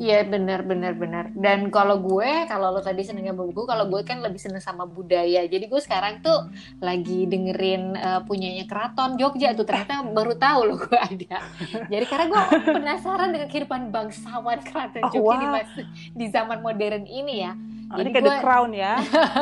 Iya, 0.00 0.24
benar 0.24 0.64
benar 0.64 0.96
benar. 0.96 1.36
Dan 1.36 1.68
kalau 1.68 2.00
gue, 2.00 2.48
kalau 2.48 2.72
lo 2.72 2.80
tadi 2.80 3.04
senengnya 3.04 3.36
buku, 3.36 3.68
kalau 3.68 3.92
gue 3.92 4.00
kan 4.08 4.24
lebih 4.24 4.40
seneng 4.40 4.64
sama 4.64 4.88
budaya. 4.88 5.44
Jadi 5.44 5.68
gue 5.68 5.80
sekarang 5.84 6.24
tuh 6.24 6.48
lagi 6.80 7.28
dengerin 7.28 7.92
uh, 7.92 8.24
punyanya 8.24 8.64
Keraton 8.64 9.20
Jogja 9.20 9.52
tuh 9.52 9.68
ternyata 9.68 10.00
baru 10.00 10.32
tahu 10.32 10.60
loh 10.64 10.80
gue 10.80 10.96
ada. 10.96 11.44
Jadi 11.92 12.04
karena 12.08 12.24
gue 12.32 12.42
penasaran 12.72 13.36
dengan 13.36 13.52
kehidupan 13.52 13.92
bangsa 13.92 14.29
bangsawan 14.30 14.60
keraton 14.70 15.02
oh, 15.02 15.10
Jogja 15.10 15.48
wow. 15.50 15.58
di, 15.74 15.82
di 16.14 16.26
zaman 16.30 16.58
modern 16.62 17.04
ini 17.10 17.34
ya. 17.42 17.52
Oh, 17.90 17.98
jadi 17.98 18.06
ini 18.06 18.14
kayak 18.14 18.22
gua, 18.22 18.30
The 18.30 18.42
Crown 18.46 18.70
ya. 18.70 18.94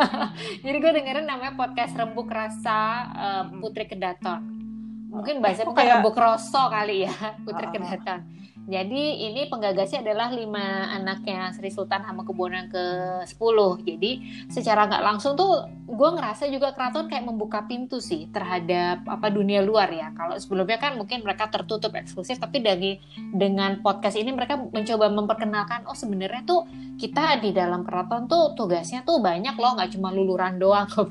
jadi 0.64 0.76
gue 0.80 0.92
dengerin 0.97 1.26
namanya 1.28 1.52
podcast 1.52 1.92
Rembuk 1.92 2.33
Rasa 2.33 2.80
uh, 3.12 3.45
Putri 3.61 3.85
Kedaton. 3.85 4.40
Mungkin 5.12 5.45
bahasa 5.45 5.68
mungkin 5.68 5.85
kayak... 5.85 6.00
Rembuk 6.00 6.16
Rosso 6.16 6.62
kali 6.73 7.04
ya, 7.04 7.12
Putri 7.45 7.66
uh, 7.68 7.73
Kedaton. 7.76 8.21
Jadi 8.68 9.25
ini 9.32 9.48
penggagasnya 9.48 10.04
adalah 10.04 10.28
lima 10.28 10.92
anaknya 10.92 11.56
Sri 11.56 11.72
Sultan 11.72 12.04
Hamengkubuwono 12.04 12.68
ke-10. 12.68 13.58
Jadi 13.80 14.10
secara 14.52 14.84
nggak 14.84 15.04
langsung 15.08 15.40
tuh 15.40 15.64
gue 15.88 16.10
ngerasa 16.12 16.52
juga 16.52 16.76
keraton 16.76 17.08
kayak 17.08 17.25
membuka 17.25 17.64
pintu 17.64 17.96
sih 17.96 18.28
terhadap 18.28 19.08
apa 19.08 19.32
dunia 19.32 19.64
luar 19.64 19.88
ya. 19.88 20.12
Kalau 20.12 20.37
sebelumnya 20.37 20.76
kan 20.76 21.00
mungkin 21.00 21.25
mereka 21.25 21.48
tertutup 21.48 21.96
eksklusif, 21.96 22.37
tapi 22.37 22.60
dari 22.60 23.00
dengan 23.16 23.80
podcast 23.80 24.20
ini 24.20 24.37
mereka 24.37 24.60
mencoba 24.60 25.08
memperkenalkan 25.08 25.88
oh 25.88 25.96
sebenarnya 25.96 26.44
tuh 26.44 26.68
kita 27.00 27.40
di 27.40 27.56
dalam 27.56 27.88
keraton 27.88 28.28
tuh 28.28 28.52
tugasnya 28.52 29.00
tuh 29.00 29.25
banyak 29.25 29.56
loh, 29.56 29.80
nggak 29.80 29.96
cuma 29.96 30.12
luluran 30.12 30.60
doang 30.60 30.84
kok. 30.84 31.08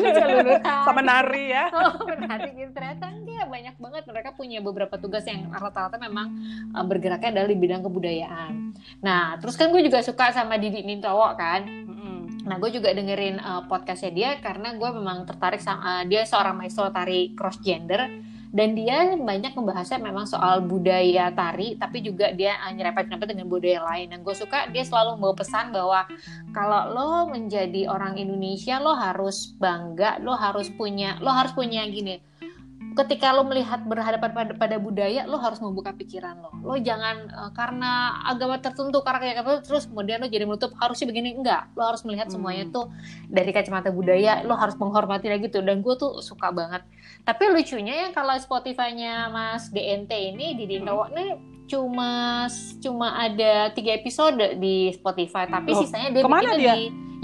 Sama 0.88 1.04
nari 1.04 1.52
ya. 1.52 1.68
Oh, 1.76 2.08
nari 2.08 2.56
gitu 2.56 2.72
ternyata 2.72 3.12
dia 3.26 3.44
banyak 3.44 3.76
banget 3.76 4.02
mereka 4.08 4.30
punya 4.32 4.64
beberapa 4.64 4.96
tugas 4.96 5.28
yang 5.28 5.52
rata-rata 5.52 6.00
memang 6.00 6.32
uh, 6.72 6.84
bergeraknya 6.84 7.40
adalah 7.40 7.48
di 7.50 7.58
bidang 7.58 7.82
kebudayaan. 7.86 8.52
Nah, 9.00 9.38
terus 9.40 9.54
kan 9.54 9.72
gue 9.72 9.82
juga 9.82 10.04
suka 10.04 10.30
sama 10.30 10.58
Didi 10.60 10.84
Nintowo 10.84 11.32
kan. 11.34 11.84
Nah, 12.44 12.60
gue 12.60 12.70
juga 12.76 12.92
dengerin 12.92 13.40
uh, 13.40 13.64
podcastnya 13.64 14.12
dia 14.12 14.30
karena 14.44 14.76
gue 14.76 14.90
memang 14.92 15.24
tertarik 15.24 15.64
sama 15.64 15.80
uh, 15.80 16.02
dia 16.04 16.28
seorang 16.28 16.60
maestro 16.60 16.92
tari 16.92 17.32
cross 17.32 17.56
gender 17.64 18.04
dan 18.54 18.76
dia 18.78 19.16
banyak 19.18 19.56
membahasnya 19.56 19.98
memang 19.98 20.30
soal 20.30 20.62
budaya 20.62 21.32
tari 21.32 21.74
tapi 21.80 22.04
juga 22.04 22.30
dia 22.36 22.60
uh, 22.60 22.70
nyerempet-nyerempet 22.70 23.28
dengan 23.32 23.48
budaya 23.48 23.80
lain 23.88 24.12
dan 24.12 24.20
gue 24.20 24.34
suka 24.36 24.68
dia 24.70 24.84
selalu 24.84 25.16
membawa 25.16 25.40
pesan 25.40 25.72
bahwa 25.72 26.00
kalau 26.52 26.80
lo 26.92 27.10
menjadi 27.32 27.88
orang 27.88 28.20
Indonesia 28.20 28.76
lo 28.76 28.92
harus 28.92 29.56
bangga 29.56 30.20
lo 30.20 30.36
harus 30.36 30.68
punya 30.68 31.16
lo 31.24 31.32
harus 31.32 31.56
punya 31.56 31.82
gini 31.88 32.20
ketika 32.94 33.34
lo 33.34 33.42
melihat 33.42 33.82
berhadapan 33.82 34.30
pada, 34.30 34.52
pada 34.54 34.76
budaya 34.78 35.26
lo 35.26 35.36
harus 35.42 35.58
membuka 35.58 35.90
pikiran 35.90 36.38
lo. 36.38 36.50
Lo 36.62 36.74
jangan 36.78 37.26
uh, 37.30 37.50
karena 37.50 38.22
agama 38.22 38.62
tertentu 38.62 39.02
karena 39.02 39.18
kayak 39.20 39.36
apa 39.42 39.52
terus 39.66 39.90
kemudian 39.90 40.22
lo 40.22 40.30
jadi 40.30 40.46
menutup 40.46 40.72
harusnya 40.78 41.10
begini. 41.10 41.34
Enggak 41.34 41.74
lo 41.74 41.82
harus 41.84 42.06
melihat 42.06 42.30
hmm. 42.30 42.34
semuanya 42.38 42.64
tuh 42.70 42.86
dari 43.26 43.50
kacamata 43.50 43.90
budaya 43.90 44.46
lo 44.46 44.54
harus 44.54 44.78
menghormati 44.78 45.26
lagi 45.26 45.50
tuh. 45.50 45.66
Dan 45.66 45.82
gue 45.82 45.94
tuh 45.98 46.22
suka 46.22 46.54
banget. 46.54 46.86
Tapi 47.26 47.42
lucunya 47.50 47.94
ya 47.94 48.08
kalau 48.14 48.34
Spotify-nya 48.38 49.28
Mas 49.28 49.68
DNT 49.74 50.10
ini 50.34 50.54
di 50.54 50.64
Dinawa 50.70 51.10
hmm. 51.10 51.14
nih 51.18 51.30
cuma 51.64 52.44
cuma 52.84 53.16
ada 53.16 53.72
tiga 53.74 53.90
episode 53.98 54.56
di 54.62 54.94
Spotify. 54.94 55.50
Tapi 55.50 55.70
oh, 55.74 55.82
sisanya 55.82 56.08
dia 56.14 56.22
bikin 56.22 56.56
di 56.56 56.72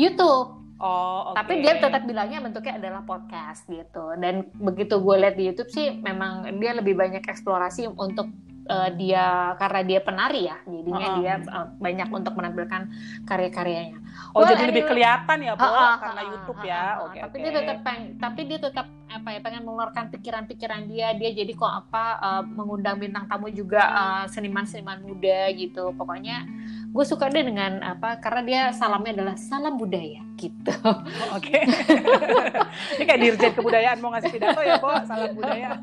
YouTube 0.02 0.59
Oh, 0.80 1.30
okay. 1.30 1.44
Tapi 1.44 1.52
dia 1.60 1.74
tetap 1.76 2.02
bilangnya 2.08 2.40
bentuknya 2.40 2.80
adalah 2.80 3.04
podcast 3.04 3.68
gitu. 3.68 4.16
Dan 4.16 4.48
begitu 4.56 4.96
gue 4.96 5.16
lihat 5.20 5.36
di 5.36 5.52
YouTube 5.52 5.68
sih, 5.68 6.00
memang 6.00 6.48
dia 6.56 6.72
lebih 6.72 6.96
banyak 6.96 7.20
eksplorasi 7.20 7.84
untuk 8.00 8.32
uh, 8.70 8.90
dia 8.94 9.58
karena 9.58 9.80
dia 9.82 10.00
penari 10.00 10.46
ya, 10.46 10.56
jadinya 10.62 11.08
uh 11.10 11.18
dia 11.20 11.42
uh, 11.42 11.66
banyak 11.82 12.08
untuk 12.14 12.38
menampilkan 12.38 12.86
karya-karyanya. 13.26 13.98
Oh, 14.30 14.46
well, 14.46 14.48
jadi 14.54 14.70
lebih 14.70 14.86
kelihatan 14.86 15.42
ya, 15.42 15.58
Bu, 15.58 15.66
uh, 15.66 15.74
uh, 15.74 15.94
karena 15.98 16.22
YouTube 16.22 16.60
ya. 16.62 16.84
Okay, 17.10 17.20
tapi 17.26 17.34
okay. 17.34 17.42
dia 17.42 17.52
tetap 17.58 17.78
peng, 17.82 18.02
tapi 18.22 18.40
dia 18.46 18.58
tetap 18.62 18.86
apa 19.10 19.28
ya 19.34 19.40
pengen 19.42 19.62
mengeluarkan 19.66 20.04
pikiran-pikiran 20.14 20.86
dia. 20.86 21.08
Dia 21.18 21.30
jadi 21.34 21.50
kok 21.50 21.66
apa 21.66 22.04
uh, 22.22 22.42
mengundang 22.46 23.02
bintang 23.02 23.26
tamu 23.26 23.50
juga 23.50 23.82
seniman-seniman 24.30 25.02
uh, 25.02 25.04
muda 25.10 25.40
gitu. 25.50 25.90
Pokoknya 25.98 26.46
gue 26.90 27.04
suka 27.06 27.26
deh 27.26 27.42
dengan 27.42 27.82
apa 27.82 28.22
karena 28.22 28.42
dia 28.46 28.60
salamnya 28.70 29.12
adalah 29.18 29.34
salam 29.34 29.74
budaya 29.74 30.22
gitu. 30.38 30.72
Oh, 30.86 31.02
Oke. 31.36 31.58
Okay. 31.58 31.62
Ini 32.96 33.04
kayak 33.04 33.20
dirjen 33.20 33.52
kebudayaan 33.58 33.98
mau 33.98 34.14
ngasih 34.14 34.30
pidato 34.30 34.62
ya, 34.62 34.78
Bo, 34.78 34.94
salam 35.04 35.34
budaya. 35.34 35.74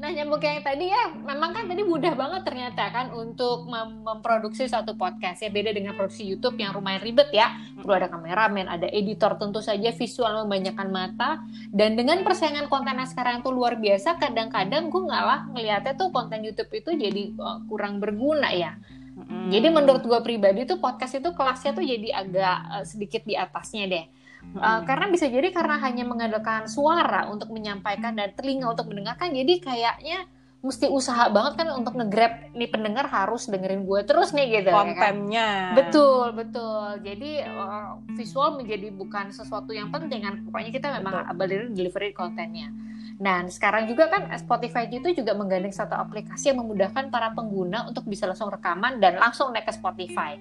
nah, 0.00 0.10
nyambung 0.10 0.42
yang 0.42 0.64
tadi 0.64 0.90
ya, 0.90 1.12
memang 1.12 1.50
kan 1.54 1.64
tadi 1.70 1.82
mudah 1.84 2.12
banget 2.12 2.42
ternyata 2.42 2.90
kan 2.90 3.12
untuk 3.14 3.66
mem 3.66 4.04
memproduksi 4.04 4.68
satu 4.68 4.98
podcast 4.98 5.40
ya 5.40 5.50
beda 5.50 5.72
dengan 5.72 5.96
produksi 5.96 6.28
YouTube 6.28 6.60
yang 6.60 6.76
lumayan 6.76 7.00
ribet 7.00 7.32
ya. 7.32 7.54
Perlu 7.80 7.94
ada 7.94 8.08
kameramen, 8.10 8.68
ada 8.68 8.88
editor 8.90 9.36
tentu 9.40 9.64
saja 9.64 9.90
visual 9.94 10.44
membanyakan 10.44 10.88
mata 10.92 11.40
dan 11.72 11.96
dengan 11.96 12.20
persaingan 12.22 12.68
konten 12.68 12.96
sekarang 13.04 13.42
tuh 13.42 13.52
luar 13.52 13.76
biasa, 13.76 14.16
kadang-kadang 14.16 14.88
gue 14.88 15.02
ngalah 15.02 15.50
ngelihatnya 15.50 15.98
tuh 15.98 16.08
konten 16.14 16.40
YouTube 16.46 16.70
itu 16.72 16.94
jadi 16.94 17.22
uh, 17.36 17.60
kurang 17.66 17.98
berguna 17.98 18.54
ya 18.54 18.78
Hmm. 19.14 19.46
Jadi 19.46 19.70
menurut 19.70 20.02
gue 20.02 20.20
pribadi 20.26 20.66
tuh 20.66 20.82
podcast 20.82 21.22
itu 21.22 21.30
kelasnya 21.38 21.70
tuh 21.70 21.86
jadi 21.86 22.08
agak 22.10 22.58
uh, 22.66 22.84
sedikit 22.84 23.22
di 23.22 23.38
atasnya 23.38 23.86
deh. 23.86 24.04
Uh, 24.54 24.86
karena 24.86 25.10
bisa 25.10 25.26
jadi 25.26 25.50
karena 25.50 25.82
hanya 25.82 26.06
mengandalkan 26.06 26.70
suara 26.70 27.26
untuk 27.26 27.50
menyampaikan 27.50 28.14
dan 28.14 28.30
telinga 28.38 28.70
untuk 28.70 28.86
mendengarkan, 28.86 29.34
jadi 29.34 29.58
kayaknya 29.58 30.30
mesti 30.64 30.88
usaha 30.88 31.28
banget 31.28 31.60
kan 31.60 31.68
untuk 31.76 31.92
ngegrab 31.92 32.56
nih 32.56 32.72
pendengar 32.72 33.04
harus 33.04 33.44
dengerin 33.52 33.84
gue 33.84 34.00
terus 34.08 34.32
nih 34.32 34.64
gitu 34.64 34.72
kontennya 34.72 35.44
ya 35.44 35.60
kan? 35.60 35.76
betul 35.76 36.26
betul 36.32 36.84
jadi 37.04 37.32
uh, 37.52 38.00
visual 38.16 38.56
menjadi 38.56 38.88
bukan 38.88 39.28
sesuatu 39.28 39.76
yang 39.76 39.92
penting 39.92 40.24
kan 40.24 40.40
pokoknya 40.48 40.72
kita 40.72 40.88
memang 40.96 41.20
betul. 41.36 41.68
delivery 41.76 42.16
kontennya 42.16 42.72
Nah, 43.14 43.46
sekarang 43.46 43.86
juga 43.86 44.10
kan 44.10 44.26
Spotify 44.34 44.90
itu 44.90 45.14
juga 45.14 45.38
menggandeng 45.38 45.70
satu 45.70 45.94
aplikasi 45.94 46.50
yang 46.50 46.66
memudahkan 46.66 47.14
para 47.14 47.30
pengguna 47.30 47.86
untuk 47.86 48.10
bisa 48.10 48.26
langsung 48.26 48.50
rekaman 48.50 48.98
dan 48.98 49.22
langsung 49.22 49.54
naik 49.54 49.70
ke 49.70 49.74
Spotify. 49.74 50.34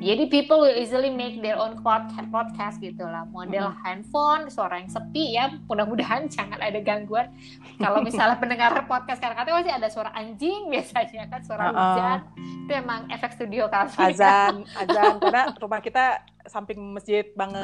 Jadi 0.00 0.32
people 0.32 0.64
will 0.64 0.72
easily 0.72 1.12
make 1.12 1.44
their 1.44 1.60
own 1.60 1.76
podcast 1.84 2.80
gitu 2.80 3.04
lah. 3.04 3.28
Model 3.28 3.68
mm 3.68 3.76
-hmm. 3.76 3.84
handphone, 3.84 4.42
suara 4.48 4.80
yang 4.80 4.88
sepi 4.88 5.36
ya. 5.36 5.52
Mudah-mudahan 5.68 6.24
jangan 6.34 6.56
ada 6.56 6.80
gangguan. 6.80 7.28
Kalau 7.76 8.00
misalnya 8.00 8.40
pendengar 8.42 8.72
podcast 8.88 9.20
karena 9.20 9.36
katanya 9.36 9.56
masih 9.60 9.74
ada 9.76 9.88
suara 9.92 10.10
anjing 10.16 10.72
biasanya 10.72 11.28
kan, 11.28 11.40
suara 11.44 11.62
uh 11.68 11.68
-uh. 11.68 11.76
hujan. 11.76 12.18
Itu 12.64 12.72
emang 12.72 13.00
efek 13.12 13.36
studio 13.36 13.68
kali. 13.68 13.92
Azan, 13.92 14.64
kan? 14.64 14.72
azan. 14.88 15.14
Karena 15.20 15.42
rumah 15.60 15.80
kita 15.84 16.24
samping 16.48 16.80
masjid 16.96 17.28
banget. 17.36 17.60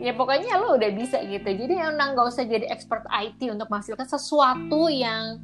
ya 0.00 0.16
pokoknya 0.16 0.56
lo 0.56 0.80
udah 0.80 0.90
bisa 0.96 1.20
gitu. 1.20 1.52
Jadi 1.52 1.76
emang 1.76 2.16
nggak 2.16 2.26
usah 2.32 2.48
jadi 2.48 2.72
expert 2.72 3.04
IT 3.12 3.44
untuk 3.52 3.68
menghasilkan 3.68 4.08
sesuatu 4.08 4.88
yang 4.88 5.36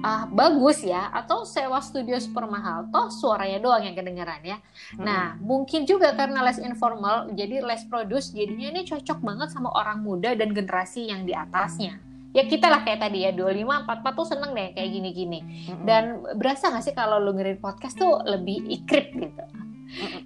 uh, 0.00 0.24
bagus 0.32 0.82
ya. 0.84 1.08
Atau 1.12 1.44
sewa 1.44 1.78
studio 1.80 2.16
super 2.18 2.48
mahal 2.48 2.88
toh 2.88 3.08
suaranya 3.12 3.60
doang 3.60 3.84
yang 3.84 3.96
kedengeran 3.96 4.40
ya. 4.42 4.58
Hmm. 4.96 5.04
nah 5.06 5.24
mungkin 5.38 5.86
juga 5.86 6.16
karena 6.16 6.42
les 6.42 6.58
informal 6.58 7.30
jadi 7.30 7.62
les 7.62 7.82
produce 7.86 8.34
jadinya 8.34 8.72
ini 8.74 8.82
cocok 8.88 9.18
banget 9.22 9.48
sama 9.54 9.70
orang 9.70 10.02
muda 10.02 10.34
dan 10.34 10.50
generasi 10.50 11.08
yang 11.08 11.24
di 11.28 11.36
atasnya. 11.36 12.00
Ya 12.30 12.46
kita 12.46 12.70
lah 12.70 12.86
kayak 12.86 13.02
tadi 13.02 13.26
ya 13.26 13.34
25 13.34 13.90
44 13.90 14.18
tuh 14.18 14.26
seneng 14.26 14.50
deh 14.54 14.68
kayak 14.74 14.90
gini-gini. 14.90 15.40
Hmm. 15.66 15.84
dan 15.84 16.04
berasa 16.38 16.70
gak 16.70 16.84
sih 16.86 16.94
kalau 16.94 17.18
lu 17.18 17.34
ngerin 17.34 17.58
podcast 17.58 17.98
tuh 17.98 18.22
lebih 18.22 18.62
ikrip 18.70 19.10
gitu? 19.14 19.44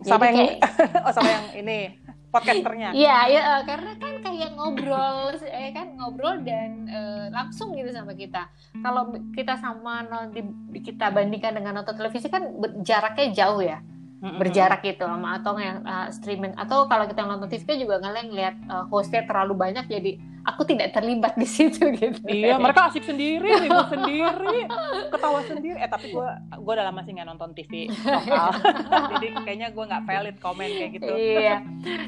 Sama 0.05 0.29
yang 0.29 0.37
kayak... 0.37 0.57
oh 1.09 1.13
sama 1.17 1.31
yang 1.33 1.47
ini 1.65 2.04
podcasternya. 2.35 2.91
Iya, 2.91 3.17
ya 3.31 3.43
karena 3.63 3.95
kan 4.03 4.15
kayak 4.19 4.51
ngobrol 4.59 5.39
eh 5.47 5.71
kan 5.71 5.95
ngobrol 5.95 6.43
dan 6.43 6.91
uh, 6.91 7.27
langsung 7.31 7.79
gitu 7.79 7.95
sama 7.95 8.19
kita. 8.19 8.51
Kalau 8.83 9.15
kita 9.31 9.55
sama 9.63 10.03
di, 10.35 10.43
kita 10.83 11.15
bandingkan 11.15 11.55
dengan 11.55 11.79
nonton 11.79 11.95
televisi 11.95 12.27
kan 12.27 12.43
jaraknya 12.83 13.27
jauh 13.31 13.63
ya 13.63 13.79
berjarak 14.25 14.81
gitu 14.81 15.05
sama 15.05 15.37
atau 15.41 15.61
yang 15.61 15.85
uh, 15.85 16.09
streaming. 16.09 16.57
Atau 16.57 16.89
kalau 16.89 17.05
kita 17.05 17.25
nonton 17.29 17.49
TV 17.53 17.85
juga 17.85 18.01
ngeliat 18.01 18.27
ngeliat 18.29 18.57
uh, 18.73 18.85
hostnya 18.89 19.29
terlalu 19.29 19.53
banyak 19.57 19.85
jadi 19.85 20.17
aku 20.45 20.63
tidak 20.69 20.93
terlibat 20.93 21.35
di 21.35 21.49
situ 21.49 21.89
gitu. 21.99 22.21
Iya 22.29 22.61
mereka 22.61 22.93
asik 22.93 23.05
sendiri 23.09 23.49
ribut 23.65 23.89
sendiri 23.89 24.69
ketawa 25.09 25.41
sendiri. 25.45 25.77
Eh 25.81 25.89
tapi 25.89 26.13
gue 26.13 26.29
gue 26.53 26.73
udah 26.73 26.87
lama 26.89 27.01
sih 27.03 27.13
nggak 27.17 27.29
nonton 27.29 27.51
TV 27.57 27.89
lokal. 27.89 28.49
Jadi 29.17 29.27
kayaknya 29.45 29.69
gue 29.73 29.85
nggak 29.85 30.05
valid 30.05 30.37
komen 30.39 30.69
kayak 30.69 30.91
gitu. 31.01 31.13
Iya. 31.13 31.57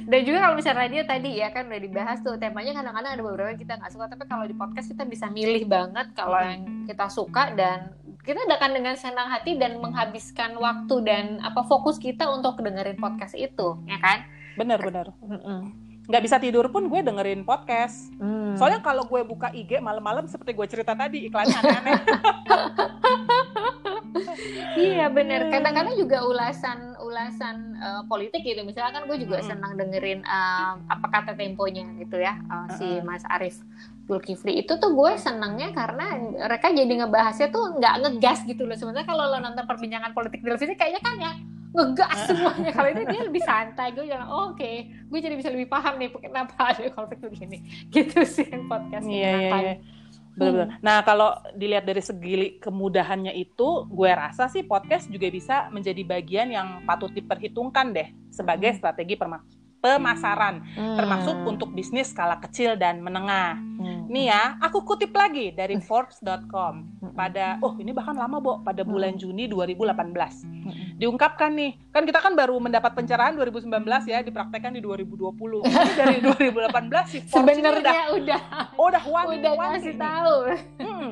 Dan 0.05 0.21
juga 0.25 0.39
kalau 0.49 0.55
misalnya 0.57 0.79
radio 0.87 1.03
tadi 1.09 1.31
ya 1.41 1.49
kan 1.51 1.69
udah 1.69 1.81
dibahas 1.81 2.19
tuh 2.21 2.37
temanya 2.37 2.77
kadang-kadang 2.77 3.13
ada 3.17 3.23
beberapa 3.25 3.49
yang 3.57 3.61
kita 3.61 3.73
nggak 3.81 3.93
suka. 3.93 4.05
Tapi 4.13 4.25
kalau 4.29 4.45
di 4.45 4.55
podcast 4.55 4.87
kita 4.93 5.05
bisa 5.09 5.27
milih 5.33 5.65
banget 5.67 6.13
kalau 6.13 6.39
yang 6.41 6.85
kita 6.85 7.09
suka 7.09 7.57
dan 7.57 7.97
kita 8.27 8.43
akan 8.43 8.71
dengan 8.75 8.99
senang 8.99 9.31
hati 9.31 9.55
dan 9.55 9.79
menghabiskan 9.79 10.59
waktu 10.59 10.95
dan 11.07 11.39
apa 11.47 11.63
fokus 11.63 12.03
kita 12.03 12.27
untuk 12.27 12.59
dengerin 12.59 12.99
podcast 12.99 13.39
itu, 13.39 13.79
ya 13.87 14.03
kan? 14.03 14.27
Benar, 14.59 14.83
benar. 14.83 15.15
Nggak 16.11 16.23
bisa 16.27 16.43
tidur 16.43 16.67
pun 16.75 16.91
gue 16.91 17.07
dengerin 17.07 17.47
podcast. 17.47 18.11
Hmm. 18.19 18.59
Soalnya 18.59 18.83
kalau 18.83 19.07
gue 19.07 19.23
buka 19.23 19.55
IG 19.55 19.79
malam-malam 19.79 20.27
seperti 20.27 20.59
gue 20.59 20.67
cerita 20.67 20.99
tadi 20.99 21.31
iklannya 21.31 21.55
aneh-aneh. 21.55 22.01
iya 24.91 25.07
benar. 25.07 25.47
Kadang-kadang 25.47 25.95
juga 25.95 26.27
ulasan 26.27 26.99
ulasan 26.99 27.79
uh, 27.79 28.03
politik 28.11 28.43
gitu. 28.43 28.63
Misalnya 28.67 29.03
kan 29.03 29.05
gue 29.07 29.19
juga 29.23 29.39
hmm. 29.39 29.47
senang 29.47 29.73
dengerin 29.79 30.27
uh, 30.27 30.83
apa 30.91 31.07
kata 31.11 31.33
temponya 31.39 31.87
gitu 32.03 32.19
ya 32.19 32.39
uh, 32.51 32.67
si 32.75 33.03
Mas 33.07 33.23
Arif 33.31 33.63
Zulkifli 34.07 34.63
itu 34.63 34.79
tuh 34.79 34.95
gue 34.95 35.13
senangnya 35.19 35.75
karena 35.75 36.15
mereka 36.47 36.71
jadi 36.71 36.93
ngebahasnya 37.03 37.51
tuh 37.51 37.75
nggak 37.83 37.95
ngegas 38.07 38.47
gitu 38.47 38.63
loh 38.63 38.79
sebenarnya 38.79 39.07
kalau 39.07 39.27
lo 39.27 39.39
nonton 39.43 39.67
perbincangan 39.67 40.15
politik 40.15 40.41
di 40.41 40.47
televisi 40.47 40.79
kayaknya 40.79 41.03
kan 41.03 41.17
ya 41.19 41.33
ngegas 41.77 42.19
semuanya 42.31 42.71
kalau 42.73 42.89
ini 42.95 43.03
dia 43.11 43.21
lebih 43.27 43.43
santai 43.43 43.93
gue 43.93 44.07
jalan 44.07 44.27
oh, 44.31 44.55
oke 44.55 44.63
okay. 44.63 44.95
gue 45.11 45.19
jadi 45.19 45.35
bisa 45.35 45.51
lebih 45.51 45.69
paham 45.69 45.99
nih 45.99 46.09
kenapa 46.23 46.55
ada 46.73 46.87
konflik 46.97 47.19
begini 47.21 47.67
gitu 47.91 48.23
sih 48.23 48.47
podcast 48.71 49.05
iya, 49.05 49.31
iya, 49.43 49.51
iya. 49.59 49.77
Betul-betul. 50.37 50.69
Hmm. 50.69 50.85
Nah, 50.85 51.01
kalau 51.01 51.33
dilihat 51.57 51.89
dari 51.89 52.05
segi 52.05 52.61
kemudahannya 52.61 53.33
itu, 53.33 53.89
gue 53.89 54.11
rasa 54.13 54.53
sih 54.53 54.63
podcast 54.69 55.09
juga 55.09 55.33
bisa 55.33 55.73
menjadi 55.73 56.05
bagian 56.05 56.53
yang 56.53 56.69
patut 56.85 57.09
diperhitungkan 57.09 57.97
deh 57.97 58.09
sebagai 58.29 58.77
hmm. 58.77 58.79
strategi 58.79 59.17
pemasaran, 59.81 60.61
hmm. 60.61 60.97
termasuk 61.01 61.37
untuk 61.49 61.73
bisnis 61.73 62.13
skala 62.13 62.37
kecil 62.37 62.77
dan 62.77 63.01
menengah. 63.01 63.57
Hmm. 63.57 63.96
Nih 64.07 64.31
ya, 64.31 64.55
aku 64.63 64.87
kutip 64.87 65.11
lagi 65.11 65.51
dari 65.51 65.83
Forbes.com 65.83 66.75
hmm. 67.03 67.13
pada, 67.19 67.59
oh 67.59 67.75
ini 67.83 67.91
bahkan 67.91 68.15
lama, 68.15 68.39
Bo, 68.39 68.63
pada 68.63 68.87
bulan 68.87 69.19
Juni 69.19 69.51
2018. 69.51 69.83
Hmm. 70.47 70.71
Diungkapkan 70.95 71.51
nih, 71.53 71.75
kan 71.91 72.07
kita 72.07 72.23
kan 72.23 72.39
baru 72.39 72.55
mendapat 72.63 72.95
pencerahan 72.95 73.35
2019 73.35 73.67
ya, 74.07 74.23
dipraktekkan 74.23 74.79
di 74.79 74.81
2020. 74.81 75.35
Ini 75.67 75.93
dari 75.99 76.19
2018 76.23 77.13
sih 77.13 77.21
Forbes 77.27 77.59
Sebenarnya 77.59 77.83
udah, 77.83 77.95
udah, 78.15 78.41
udah 78.79 79.03
wanti, 79.11 79.37
udah 79.43 79.53
ngasih 79.59 79.95
tahu. 79.99 80.35
Hmm. 80.79 81.11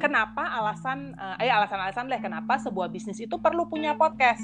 Kenapa 0.00 0.48
alasan, 0.56 1.12
uh, 1.12 1.36
eh 1.36 1.52
alasan-alasan 1.52 2.08
deh 2.08 2.20
kenapa 2.24 2.56
sebuah 2.56 2.88
bisnis 2.88 3.20
itu 3.20 3.36
perlu 3.36 3.68
punya 3.68 3.92
podcast? 4.00 4.40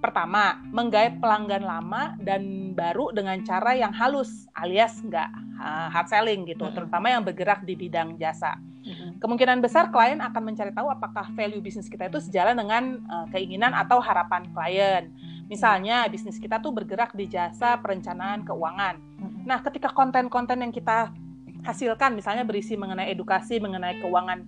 Pertama, 0.00 0.56
menggait 0.72 1.20
pelanggan 1.20 1.60
lama 1.60 2.16
dan 2.24 2.72
baru 2.72 3.12
dengan 3.12 3.36
cara 3.44 3.76
yang 3.76 3.92
halus 3.92 4.48
alias 4.56 4.96
nggak 5.04 5.28
uh, 5.60 5.92
hard 5.92 6.08
selling 6.08 6.48
gitu, 6.48 6.64
mm 6.64 6.72
-hmm. 6.72 6.76
terutama 6.80 7.06
yang 7.12 7.20
bergerak 7.20 7.60
di 7.68 7.76
bidang 7.76 8.16
jasa. 8.16 8.56
Mm 8.56 8.92
-hmm. 8.96 9.10
Kemungkinan 9.20 9.60
besar 9.60 9.92
klien 9.92 10.24
akan 10.24 10.40
mencari 10.40 10.72
tahu 10.72 10.88
apakah 10.88 11.28
value 11.36 11.60
bisnis 11.60 11.92
kita 11.92 12.08
itu 12.08 12.16
sejalan 12.16 12.56
dengan 12.56 12.96
uh, 13.12 13.26
keinginan 13.28 13.76
atau 13.76 14.00
harapan 14.00 14.48
klien. 14.56 15.12
Misalnya 15.52 16.08
bisnis 16.08 16.40
kita 16.40 16.64
tuh 16.64 16.72
bergerak 16.72 17.12
di 17.12 17.28
jasa 17.28 17.76
perencanaan 17.76 18.48
keuangan. 18.48 18.96
Mm 18.96 19.20
-hmm. 19.20 19.42
Nah, 19.44 19.60
ketika 19.60 19.92
konten-konten 19.92 20.64
yang 20.64 20.72
kita 20.72 21.12
hasilkan 21.60 22.16
misalnya 22.16 22.48
berisi 22.48 22.72
mengenai 22.72 23.12
edukasi 23.12 23.60
mengenai 23.60 24.00
keuangan 24.00 24.40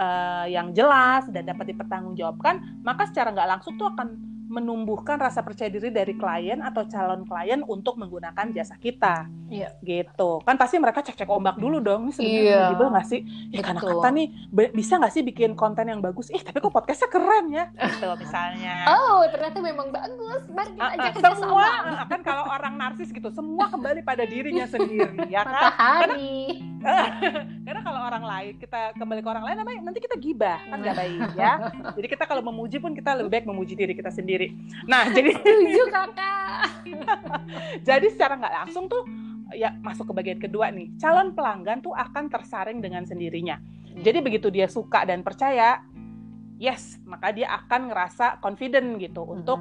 uh, 0.00 0.46
yang 0.48 0.72
jelas 0.72 1.28
dan 1.28 1.44
dapat 1.44 1.76
dipertanggungjawabkan, 1.76 2.80
maka 2.80 3.04
secara 3.04 3.36
nggak 3.36 3.48
langsung 3.52 3.76
tuh 3.76 3.92
akan 3.92 4.33
menumbuhkan 4.54 5.18
rasa 5.18 5.42
percaya 5.42 5.66
diri 5.66 5.90
dari 5.90 6.14
klien 6.14 6.62
atau 6.62 6.86
calon 6.86 7.26
klien 7.26 7.60
untuk 7.66 7.98
menggunakan 7.98 8.54
jasa 8.54 8.78
kita. 8.78 9.26
Iya. 9.50 9.74
Gitu. 9.82 10.30
Kan 10.46 10.54
pasti 10.54 10.78
mereka 10.78 11.02
cek-cek 11.02 11.26
ombak 11.26 11.58
dulu 11.58 11.82
dong. 11.82 12.08
Ini 12.08 12.12
sebenarnya 12.14 12.70
iya. 12.78 12.90
nggak 12.94 13.06
sih? 13.10 13.20
Ya 13.50 13.60
karena 13.66 13.82
kata 13.82 14.08
nih 14.14 14.26
bisa 14.70 15.02
nggak 15.02 15.12
sih 15.12 15.22
bikin 15.26 15.58
konten 15.58 15.90
yang 15.90 15.98
bagus? 15.98 16.30
Ih, 16.30 16.40
tapi 16.40 16.62
kok 16.62 16.70
podcastnya 16.70 17.10
keren 17.10 17.46
ya? 17.50 17.64
Gitu 17.74 18.06
misalnya. 18.14 18.74
Oh, 18.94 19.26
ternyata 19.26 19.58
memang 19.58 19.90
bagus. 19.90 20.42
Mari 20.46 20.78
kita 20.78 21.30
uh, 21.30 21.34
uh, 21.34 21.38
semua 21.38 21.64
sama. 21.66 22.04
kan 22.06 22.20
kalau 22.22 22.44
orang 22.46 22.74
narsis 22.78 23.10
gitu, 23.10 23.28
semua 23.34 23.66
kembali 23.66 24.06
pada 24.06 24.22
dirinya 24.22 24.70
sendiri, 24.70 25.26
ya 25.26 25.42
kan? 25.42 25.52
Matahari. 25.74 26.62
Karena, 26.84 27.04
karena 27.66 27.80
kalau 27.80 28.00
orang 28.04 28.24
lain 28.24 28.54
kita 28.60 28.80
kembali 29.00 29.20
ke 29.24 29.28
orang 29.28 29.44
lain, 29.48 29.56
nanti 29.80 29.98
kita 30.04 30.16
gibah 30.20 30.60
kan 30.68 30.78
nggak 30.84 30.96
baik 30.96 31.20
ya. 31.34 31.52
Jadi 31.96 32.06
kita 32.12 32.24
kalau 32.28 32.42
memuji 32.44 32.76
pun 32.76 32.92
kita 32.92 33.16
lebih 33.16 33.30
baik 33.32 33.46
memuji 33.48 33.72
diri 33.72 33.96
kita 33.96 34.12
sendiri 34.12 34.43
sendiri. 34.50 34.84
Nah, 34.88 35.04
jadi 35.16 35.30
setuju 35.32 35.84
kakak. 35.88 36.68
jadi 37.88 38.06
secara 38.12 38.34
nggak 38.40 38.54
langsung 38.64 38.84
tuh 38.86 39.02
ya 39.54 39.70
masuk 39.80 40.10
ke 40.10 40.14
bagian 40.16 40.40
kedua 40.40 40.68
nih. 40.72 40.92
Calon 41.00 41.32
pelanggan 41.32 41.80
tuh 41.80 41.94
akan 41.94 42.28
tersaring 42.28 42.80
dengan 42.82 43.04
sendirinya. 43.06 43.60
Jadi 43.94 44.18
begitu 44.18 44.50
dia 44.50 44.66
suka 44.66 45.06
dan 45.06 45.22
percaya, 45.22 45.78
yes, 46.58 46.98
maka 47.06 47.30
dia 47.30 47.46
akan 47.62 47.94
ngerasa 47.94 48.42
confident 48.42 48.98
gitu 48.98 49.22
hmm. 49.22 49.34
untuk 49.38 49.60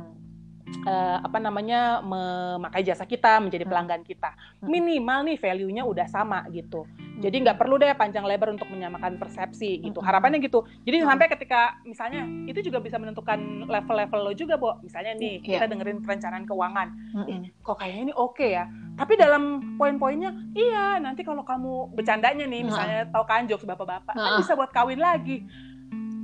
uh, 0.85 1.17
apa 1.23 1.37
namanya 1.37 2.01
memakai 2.01 2.81
jasa 2.81 3.05
kita 3.05 3.39
menjadi 3.39 3.63
hmm. 3.65 3.71
pelanggan 3.71 4.01
kita. 4.01 4.31
Hmm. 4.33 4.69
minimal 4.71 5.27
nih 5.27 5.37
value-nya 5.37 5.83
udah 5.85 6.07
sama 6.09 6.45
gitu. 6.49 6.87
Jadi 7.21 7.45
nggak 7.45 7.61
perlu 7.61 7.77
deh 7.77 7.93
panjang 7.93 8.25
lebar 8.25 8.51
untuk 8.51 8.67
menyamakan 8.73 9.21
persepsi 9.21 9.79
gitu. 9.85 10.01
Harapannya 10.01 10.41
gitu. 10.41 10.65
Jadi 10.83 11.05
sampai 11.05 11.29
ketika 11.29 11.77
misalnya 11.85 12.25
itu 12.49 12.59
juga 12.65 12.81
bisa 12.81 12.97
menentukan 12.97 13.69
level-level 13.69 14.19
lo 14.25 14.33
juga 14.33 14.57
bu 14.57 14.81
misalnya 14.81 15.13
nih 15.15 15.39
yeah. 15.45 15.61
kita 15.61 15.65
dengerin 15.69 16.01
perencanaan 16.01 16.43
keuangan. 16.49 16.87
Eh, 17.29 17.53
kok 17.61 17.77
kayaknya 17.77 18.01
ini 18.11 18.13
oke 18.17 18.35
okay 18.35 18.49
ya? 18.57 18.65
Tapi 18.93 19.13
dalam 19.17 19.73
poin-poinnya 19.77 20.33
iya 20.57 20.97
nanti 21.01 21.21
kalau 21.25 21.45
kamu 21.45 21.93
bercandanya 21.93 22.45
nih 22.45 22.61
misalnya 22.65 23.09
tahu 23.09 23.25
kan 23.25 23.45
jokes 23.49 23.65
bapak-bapak 23.65 24.13
kan 24.13 24.37
bisa 24.37 24.53
buat 24.53 24.69
kawin 24.73 25.01
lagi 25.01 25.45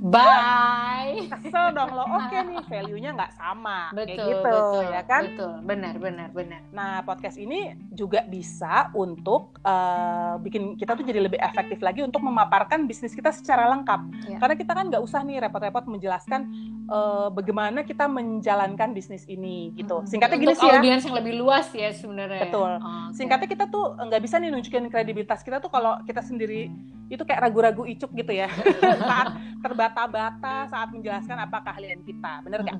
Bye. 0.00 1.28
Kesel 1.44 1.76
dong 1.76 1.92
lo. 1.92 2.08
Oke 2.08 2.32
okay 2.32 2.40
nih, 2.48 2.64
value-nya 2.64 3.10
nggak 3.12 3.32
sama. 3.36 3.92
Betul, 3.92 4.08
kayak 4.08 4.28
gitu, 4.32 4.40
betul, 4.48 4.82
ya 4.88 5.02
kan? 5.04 5.22
Betul, 5.28 5.52
benar, 5.68 5.94
benar, 6.00 6.28
benar. 6.32 6.60
Nah, 6.72 7.04
podcast 7.04 7.36
ini 7.36 7.76
juga 7.92 8.24
bisa 8.24 8.88
untuk 8.96 9.60
uh, 9.60 10.40
bikin 10.40 10.80
kita 10.80 10.96
tuh 10.96 11.04
jadi 11.04 11.20
lebih 11.20 11.36
efektif 11.36 11.84
lagi 11.84 12.00
untuk 12.00 12.24
memaparkan 12.24 12.88
bisnis 12.88 13.12
kita 13.12 13.28
secara 13.28 13.68
lengkap. 13.76 14.00
Ya. 14.24 14.38
Karena 14.40 14.56
kita 14.56 14.72
kan 14.72 14.88
nggak 14.88 15.04
usah 15.04 15.20
nih 15.20 15.36
repot-repot 15.44 15.84
menjelaskan 15.84 16.48
uh, 16.88 17.28
bagaimana 17.28 17.84
kita 17.84 18.08
menjalankan 18.08 18.96
bisnis 18.96 19.28
ini 19.28 19.76
gitu. 19.76 20.00
Singkatnya 20.08 20.40
untuk 20.40 20.56
gini 20.56 20.62
sih 20.64 20.68
ya. 20.72 20.80
audiens 20.80 21.02
yang 21.04 21.16
lebih 21.20 21.34
luas 21.36 21.68
ya 21.76 21.92
sebenarnya. 21.92 22.48
Betul. 22.48 22.72
Oh, 22.80 23.12
okay. 23.12 23.20
Singkatnya 23.20 23.48
kita 23.52 23.64
tuh 23.68 24.00
nggak 24.00 24.20
bisa 24.24 24.40
nih 24.40 24.48
nunjukin 24.48 24.88
kredibilitas 24.88 25.44
kita 25.44 25.60
tuh 25.60 25.68
kalau 25.68 26.00
kita 26.08 26.24
sendiri 26.24 26.72
itu 27.10 27.26
kayak 27.26 27.42
ragu-ragu 27.42 27.82
icuk 27.90 28.14
gitu 28.14 28.30
ya 28.30 28.46
saat 29.10 29.34
terbata-bata 29.90 30.70
saat 30.70 30.88
menjelaskan 30.94 31.36
apa 31.42 31.58
keahlian 31.66 32.00
kita 32.06 32.46
bener 32.46 32.62
nggak? 32.62 32.78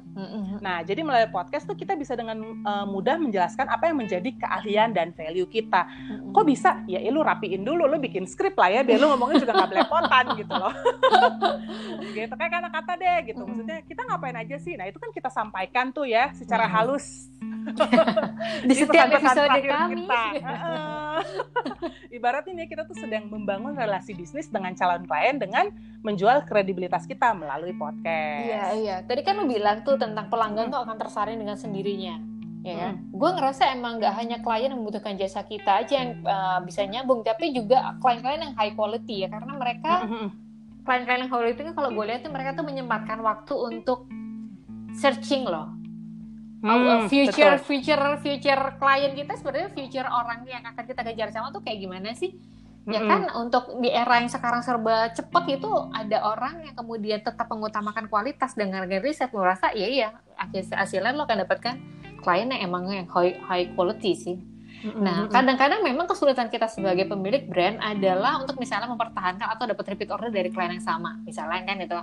Nah 0.62 0.87
jadi 0.87 1.03
melalui 1.03 1.31
podcast 1.35 1.66
tuh 1.66 1.75
kita 1.75 1.99
bisa 1.99 2.14
dengan 2.14 2.38
uh, 2.62 2.87
mudah 2.87 3.18
menjelaskan 3.18 3.66
apa 3.66 3.90
yang 3.90 3.99
menjadi 3.99 4.31
keahlian 4.38 4.94
dan 4.94 5.11
value 5.11 5.51
kita. 5.51 5.90
Kok 6.31 6.46
bisa? 6.46 6.87
Ya, 6.87 7.03
ya 7.03 7.11
lu 7.11 7.27
rapiin 7.27 7.66
dulu 7.66 7.90
lu 7.90 7.99
bikin 7.99 8.31
skrip 8.31 8.55
lah 8.55 8.70
ya 8.70 8.81
biar 8.87 9.03
lu 9.03 9.11
ngomongnya 9.11 9.42
juga 9.42 9.53
nggak 9.59 9.70
belepotan 9.75 10.25
gitu 10.40 10.55
loh. 10.55 10.75
Gitu 12.11 12.35
kayak 12.35 12.53
kata-kata 12.53 12.92
deh 12.99 13.18
gitu. 13.33 13.42
Maksudnya 13.42 13.79
kita 13.87 14.03
ngapain 14.07 14.37
aja 14.37 14.57
sih? 14.59 14.75
Nah 14.75 14.87
itu 14.90 14.99
kan 14.99 15.11
kita 15.14 15.31
sampaikan 15.31 15.94
tuh 15.94 16.07
ya 16.07 16.31
secara 16.35 16.66
halus. 16.66 17.31
Di 18.68 18.75
setiap 18.77 19.09
episode 19.11 19.51
kami 19.62 20.07
kita. 20.07 20.23
ibarat 22.11 22.44
ini 22.51 22.66
kita 22.66 22.85
tuh 22.85 22.96
sedang 22.99 23.31
membangun 23.31 23.77
relasi 23.77 24.12
bisnis 24.12 24.51
dengan 24.51 24.75
calon 24.77 25.07
klien 25.07 25.37
dengan 25.38 25.70
menjual 26.01 26.44
kredibilitas 26.49 27.00
kita 27.07 27.37
melalui 27.37 27.77
podcast 27.77 28.45
iya 28.49 28.65
iya 28.77 28.97
tadi 29.05 29.21
kan 29.23 29.39
lu 29.39 29.47
bilang 29.47 29.85
tuh 29.87 30.01
tentang 30.01 30.29
pelanggan 30.29 30.69
hmm. 30.69 30.75
tuh 30.75 30.81
akan 30.85 30.97
tersaring 30.97 31.39
dengan 31.39 31.57
sendirinya 31.57 32.17
ya 32.61 32.75
kan? 32.77 32.93
Hmm. 33.01 33.17
Gue 33.17 33.31
ngerasa 33.33 33.73
emang 33.73 33.97
nggak 33.97 34.15
hanya 34.21 34.37
klien 34.45 34.69
yang 34.69 34.85
membutuhkan 34.85 35.17
jasa 35.17 35.41
kita 35.49 35.81
aja 35.81 36.05
yang 36.05 36.21
uh, 36.29 36.61
bisa 36.61 36.85
nyambung, 36.85 37.25
tapi 37.25 37.57
juga 37.57 37.97
klien-klien 38.05 38.37
yang 38.37 38.53
high 38.53 38.77
quality 38.77 39.25
ya, 39.25 39.33
karena 39.33 39.57
mereka 39.57 40.05
klien-klien 40.85 41.25
yang 41.25 41.33
high 41.33 41.41
quality 41.41 41.61
kan 41.65 41.73
kalau 41.73 41.89
gue 41.89 42.05
lihat 42.05 42.21
tuh 42.21 42.29
mereka 42.29 42.53
tuh 42.53 42.65
menyempatkan 42.69 43.25
waktu 43.25 43.55
untuk 43.57 44.05
searching 44.93 45.49
loh, 45.49 45.73
Hmm, 46.61 47.09
future 47.09 47.57
betul. 47.57 47.81
future 47.81 48.05
future 48.21 48.63
klien 48.77 49.17
kita 49.17 49.33
sebenarnya 49.41 49.73
future 49.73 50.05
orang 50.05 50.45
yang 50.45 50.61
akan 50.61 50.85
kita 50.85 51.01
kejar 51.09 51.33
sama 51.33 51.49
tuh 51.57 51.65
kayak 51.65 51.81
gimana 51.81 52.13
sih? 52.13 52.37
Ya 52.90 53.00
kan 53.07 53.22
untuk 53.38 53.79
di 53.79 53.88
era 53.88 54.18
yang 54.18 54.26
sekarang 54.26 54.66
serba 54.66 55.14
cepat 55.14 55.44
itu 55.46 55.70
ada 55.94 56.18
orang 56.26 56.66
yang 56.66 56.74
kemudian 56.74 57.22
tetap 57.22 57.46
mengutamakan 57.46 58.11
kualitas 58.11 58.59
dengan 58.59 58.83
riset 58.90 59.31
merasa 59.31 59.70
ya 59.70 59.87
iya 59.87 60.09
hasilnya 60.74 61.14
lo 61.14 61.24
akan 61.24 61.46
dapatkan 61.46 61.74
klien 62.20 62.53
yang 62.53 62.62
emang 62.68 62.85
yang 62.92 63.09
high, 63.09 63.38
high 63.46 63.66
quality 63.72 64.12
sih. 64.12 64.37
Nah, 64.81 65.29
kadang-kadang 65.29 65.85
memang 65.85 66.09
kesulitan 66.09 66.49
kita 66.49 66.64
sebagai 66.64 67.05
pemilik 67.05 67.45
brand 67.45 67.77
adalah 67.85 68.40
untuk 68.40 68.57
misalnya 68.57 68.88
mempertahankan 68.88 69.45
atau 69.53 69.69
dapat 69.69 69.93
repeat 69.93 70.09
order 70.09 70.33
dari 70.33 70.49
klien 70.49 70.73
yang 70.73 70.85
sama. 70.85 71.21
Misalnya 71.23 71.61
kan 71.69 71.77
itu 71.81 71.99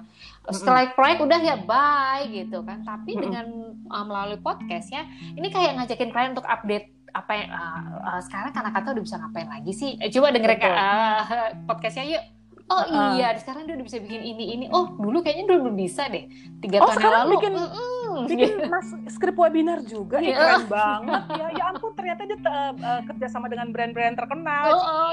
setelah 0.54 0.94
proyek 0.94 1.18
udah 1.26 1.40
ya 1.42 1.56
bye 1.58 2.24
gitu 2.30 2.62
kan. 2.62 2.86
Tapi 2.86 3.18
dengan 3.18 3.46
uh, 3.90 4.06
melalui 4.06 4.38
podcast 4.38 4.94
ya, 4.94 5.10
ini 5.34 5.50
kayak 5.50 5.82
ngajakin 5.82 6.10
klien 6.13 6.32
untuk 6.38 6.46
update 6.46 6.94
apa 7.18 7.32
yang 7.34 7.50
uh, 7.50 7.82
uh, 8.13 8.22
sekarang 8.22 8.54
karena 8.54 8.70
kata 8.70 8.88
udah 8.94 9.04
bisa 9.04 9.16
ngapain 9.18 9.50
lagi 9.50 9.72
sih? 9.74 9.98
Eh, 9.98 10.13
coba 10.13 10.30
dengerin 10.30 10.62
uh, 10.62 11.22
podcastnya 11.70 12.06
yuk 12.06 12.37
oh 12.68 12.84
uh. 12.84 13.16
iya 13.16 13.36
sekarang 13.40 13.64
dia 13.66 13.76
udah 13.80 13.86
bisa 13.88 13.98
bikin 14.04 14.22
ini 14.24 14.46
ini. 14.60 14.66
Oh 14.72 14.92
dulu 14.96 15.24
kayaknya 15.24 15.46
dulu 15.50 15.70
belum 15.70 15.78
bisa 15.80 16.12
deh. 16.12 16.28
Tiga 16.60 16.84
oh, 16.84 16.92
tahun 16.92 17.00
yang 17.00 17.14
lalu. 17.16 17.32
bikin, 17.38 17.54
mm, 17.56 18.18
bikin 18.28 18.52
mas 18.74 18.88
skrip 19.14 19.36
webinar 19.40 19.80
juga 19.88 20.20
ya 20.20 20.36
keren 20.36 20.68
banget 20.68 21.22
ya. 21.32 21.48
Ya 21.56 21.64
ampun 21.72 21.92
ternyata 21.96 22.22
dia 22.28 22.38
uh, 22.44 22.74
uh, 22.76 23.02
kerja 23.08 23.28
sama 23.32 23.48
dengan 23.48 23.72
brand-brand 23.72 24.16
terkenal. 24.20 24.66
Oh, 24.76 24.84
oh. 24.84 25.12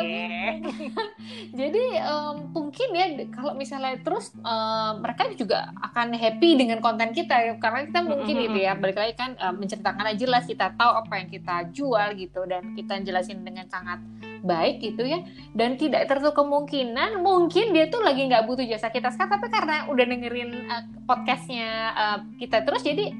jadi 1.59 1.85
um, 2.11 2.35
mungkin 2.51 2.89
ya 2.93 3.07
kalau 3.31 3.55
misalnya 3.55 4.03
terus 4.03 4.35
uh, 4.43 4.99
mereka 4.99 5.31
juga 5.39 5.71
akan 5.79 6.15
happy 6.19 6.59
dengan 6.59 6.83
konten 6.83 7.15
kita 7.15 7.59
karena 7.63 7.87
kita 7.87 8.01
mungkin 8.03 8.35
mm 8.35 8.43
-hmm. 8.43 8.49
itu 8.51 8.59
ya 8.67 8.73
balik 8.75 8.99
lagi 8.99 9.15
kan 9.15 9.39
uh, 9.39 9.55
menceritakan 9.55 10.11
aja 10.11 10.19
jelas 10.25 10.45
kita 10.49 10.73
tahu 10.75 10.93
apa 11.05 11.15
yang 11.21 11.29
kita 11.31 11.57
jual 11.71 12.09
gitu 12.17 12.41
dan 12.49 12.73
kita 12.73 12.99
jelasin 13.05 13.45
dengan 13.45 13.69
sangat 13.69 14.01
baik 14.45 14.85
gitu 14.85 15.03
ya. 15.09 15.25
Dan 15.57 15.81
tidak 15.81 16.07
tertutup 16.07 16.45
kemungkinan 16.45 17.25
mungkin 17.25 17.73
dia 17.73 17.89
tuh 17.89 18.05
lagi 18.05 18.29
nggak 18.29 18.45
butuh 18.45 18.65
jasa 18.69 18.93
kita 18.93 19.09
sekarang 19.11 19.41
tapi 19.41 19.47
karena 19.49 19.77
udah 19.89 20.05
dengerin 20.05 20.51
uh, 20.69 20.85
podcastnya 21.09 21.71
uh, 21.97 22.19
kita 22.37 22.63
terus 22.63 22.85
jadi 22.85 23.11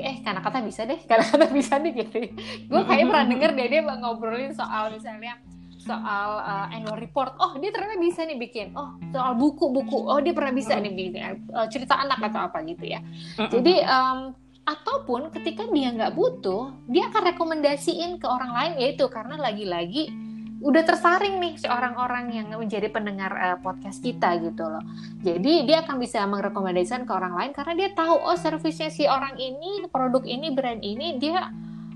eh 0.00 0.16
karena 0.22 0.40
kata 0.40 0.62
bisa 0.62 0.86
deh 0.86 0.96
karena 1.10 1.26
kata 1.26 1.46
bisa 1.50 1.76
deh 1.82 1.92
gitu 1.92 2.30
gue 2.70 2.82
kayak 2.86 3.04
pernah 3.10 3.26
denger 3.26 3.50
dia 3.58 3.66
dia 3.68 3.82
ngobrolin 3.84 4.54
soal 4.54 4.94
misalnya 4.94 5.36
soal 5.80 6.44
uh, 6.44 6.66
annual 6.68 7.00
report. 7.00 7.40
Oh 7.40 7.56
dia 7.56 7.72
ternyata 7.72 7.96
bisa 7.96 8.20
nih 8.28 8.36
bikin. 8.36 8.76
Oh 8.76 9.00
soal 9.10 9.32
buku-buku. 9.34 9.96
Oh 10.06 10.20
dia 10.20 10.36
pernah 10.36 10.52
bisa 10.52 10.76
nih 10.76 10.92
bikin 10.92 11.48
uh, 11.50 11.66
cerita 11.72 11.96
anak 11.96 12.20
atau 12.20 12.52
apa 12.52 12.60
gitu 12.68 12.84
ya. 12.84 13.00
Jadi 13.48 13.80
um, 13.88 14.36
ataupun 14.70 15.34
ketika 15.34 15.66
dia 15.66 15.90
nggak 15.90 16.14
butuh 16.14 16.70
dia 16.86 17.10
akan 17.10 17.34
rekomendasiin 17.34 18.22
ke 18.22 18.26
orang 18.30 18.52
lain 18.54 18.72
yaitu 18.78 19.10
karena 19.10 19.34
lagi-lagi 19.34 20.14
udah 20.60 20.84
tersaring 20.84 21.40
nih 21.40 21.56
seorang 21.56 21.96
orang 21.96 22.28
yang 22.36 22.52
menjadi 22.52 22.92
pendengar 22.92 23.32
uh, 23.32 23.56
podcast 23.64 24.04
kita 24.04 24.36
gitu 24.44 24.60
loh. 24.60 24.84
Jadi 25.24 25.64
dia 25.64 25.80
akan 25.80 25.96
bisa 25.96 26.20
merekomendasikan 26.28 27.08
ke 27.08 27.12
orang 27.16 27.32
lain 27.32 27.50
karena 27.56 27.72
dia 27.80 27.88
tahu 27.96 28.12
oh 28.20 28.36
servisnya 28.36 28.92
si 28.92 29.08
orang 29.08 29.40
ini, 29.40 29.88
produk 29.88 30.20
ini, 30.20 30.52
brand 30.52 30.84
ini 30.84 31.16
dia 31.16 31.48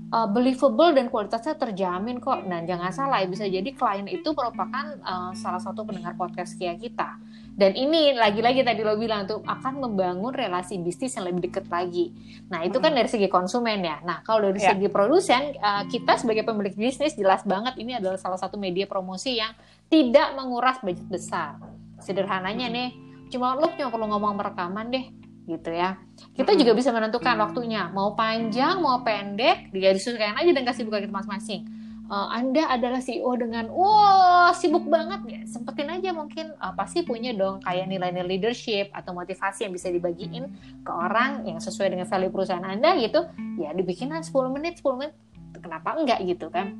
uh, 0.09 0.25
believable 0.25 0.97
dan 0.97 1.13
kualitasnya 1.13 1.61
terjamin 1.61 2.17
kok. 2.17 2.41
Dan 2.49 2.65
jangan 2.65 2.89
salah 2.89 3.21
bisa 3.29 3.45
jadi 3.45 3.69
klien 3.69 4.09
itu 4.09 4.33
merupakan 4.33 4.97
uh, 5.05 5.31
salah 5.37 5.61
satu 5.61 5.85
pendengar 5.85 6.17
podcast 6.17 6.57
kita. 6.57 7.21
Dan 7.55 7.71
ini 7.71 8.11
lagi-lagi 8.11 8.67
tadi 8.67 8.83
lo 8.83 8.99
bilang 8.99 9.23
tuh 9.23 9.39
akan 9.39 9.79
membangun 9.79 10.35
relasi 10.35 10.75
bisnis 10.83 11.15
yang 11.15 11.31
lebih 11.31 11.47
dekat 11.47 11.71
lagi. 11.71 12.11
Nah 12.51 12.67
itu 12.67 12.83
kan 12.83 12.91
dari 12.91 13.07
segi 13.07 13.31
konsumen 13.31 13.79
ya. 13.79 14.03
Nah 14.03 14.19
kalau 14.27 14.51
dari 14.51 14.59
yeah. 14.59 14.75
segi 14.75 14.91
produsen 14.91 15.55
uh, 15.63 15.87
kita 15.87 16.19
sebagai 16.19 16.43
pemilik 16.43 16.75
bisnis 16.75 17.15
jelas 17.15 17.47
banget 17.47 17.79
ini 17.79 17.95
adalah 17.95 18.19
salah 18.19 18.35
satu 18.35 18.59
media 18.59 18.83
promosi 18.91 19.39
yang 19.39 19.55
tidak 19.87 20.35
menguras 20.35 20.83
budget 20.83 21.07
besar. 21.07 21.55
Sederhananya 22.03 22.67
nih, 22.67 22.91
cuma 23.31 23.55
lo 23.55 23.71
cuma 23.71 23.87
perlu 23.87 24.11
ngomong 24.11 24.35
perekaman 24.35 24.91
deh 24.91 25.05
gitu 25.47 25.71
ya. 25.71 25.95
Kita 26.35 26.59
juga 26.59 26.75
bisa 26.75 26.91
menentukan 26.91 27.39
waktunya, 27.39 27.87
mau 27.95 28.19
panjang, 28.19 28.83
mau 28.83 28.99
pendek, 28.99 29.71
dia 29.71 29.95
disesuaikan 29.95 30.35
aja 30.43 30.51
dan 30.51 30.67
kasih 30.67 30.83
buka 30.83 30.99
kita 30.99 31.13
masing-masing 31.15 31.74
uh, 32.09 32.27
Anda 32.33 32.69
adalah 32.69 33.01
CEO 33.01 33.33
dengan 33.37 33.69
wah 33.71 34.51
sibuk 34.53 34.85
banget. 34.89 35.21
Ya 35.29 35.41
sempetin 35.49 35.89
aja 35.89 36.13
mungkin 36.13 36.53
uh, 36.57 36.73
pasti 36.77 37.01
punya 37.05 37.33
dong 37.33 37.61
kayak 37.61 37.89
nilai-nilai 37.89 38.37
leadership 38.37 38.89
atau 38.93 39.13
motivasi 39.13 39.65
yang 39.65 39.73
bisa 39.73 39.89
dibagiin 39.89 40.51
ke 40.85 40.91
orang 40.91 41.45
yang 41.45 41.57
sesuai 41.61 41.93
dengan 41.93 42.07
value 42.09 42.31
perusahaan 42.33 42.65
Anda 42.65 42.97
gitu. 43.01 43.25
Ya 43.57 43.73
dibikin 43.73 44.13
10 44.13 44.25
menit 44.53 44.81
10 44.81 44.99
menit. 45.01 45.13
Kenapa 45.59 45.95
enggak 45.95 46.19
gitu 46.25 46.51
kan? 46.51 46.75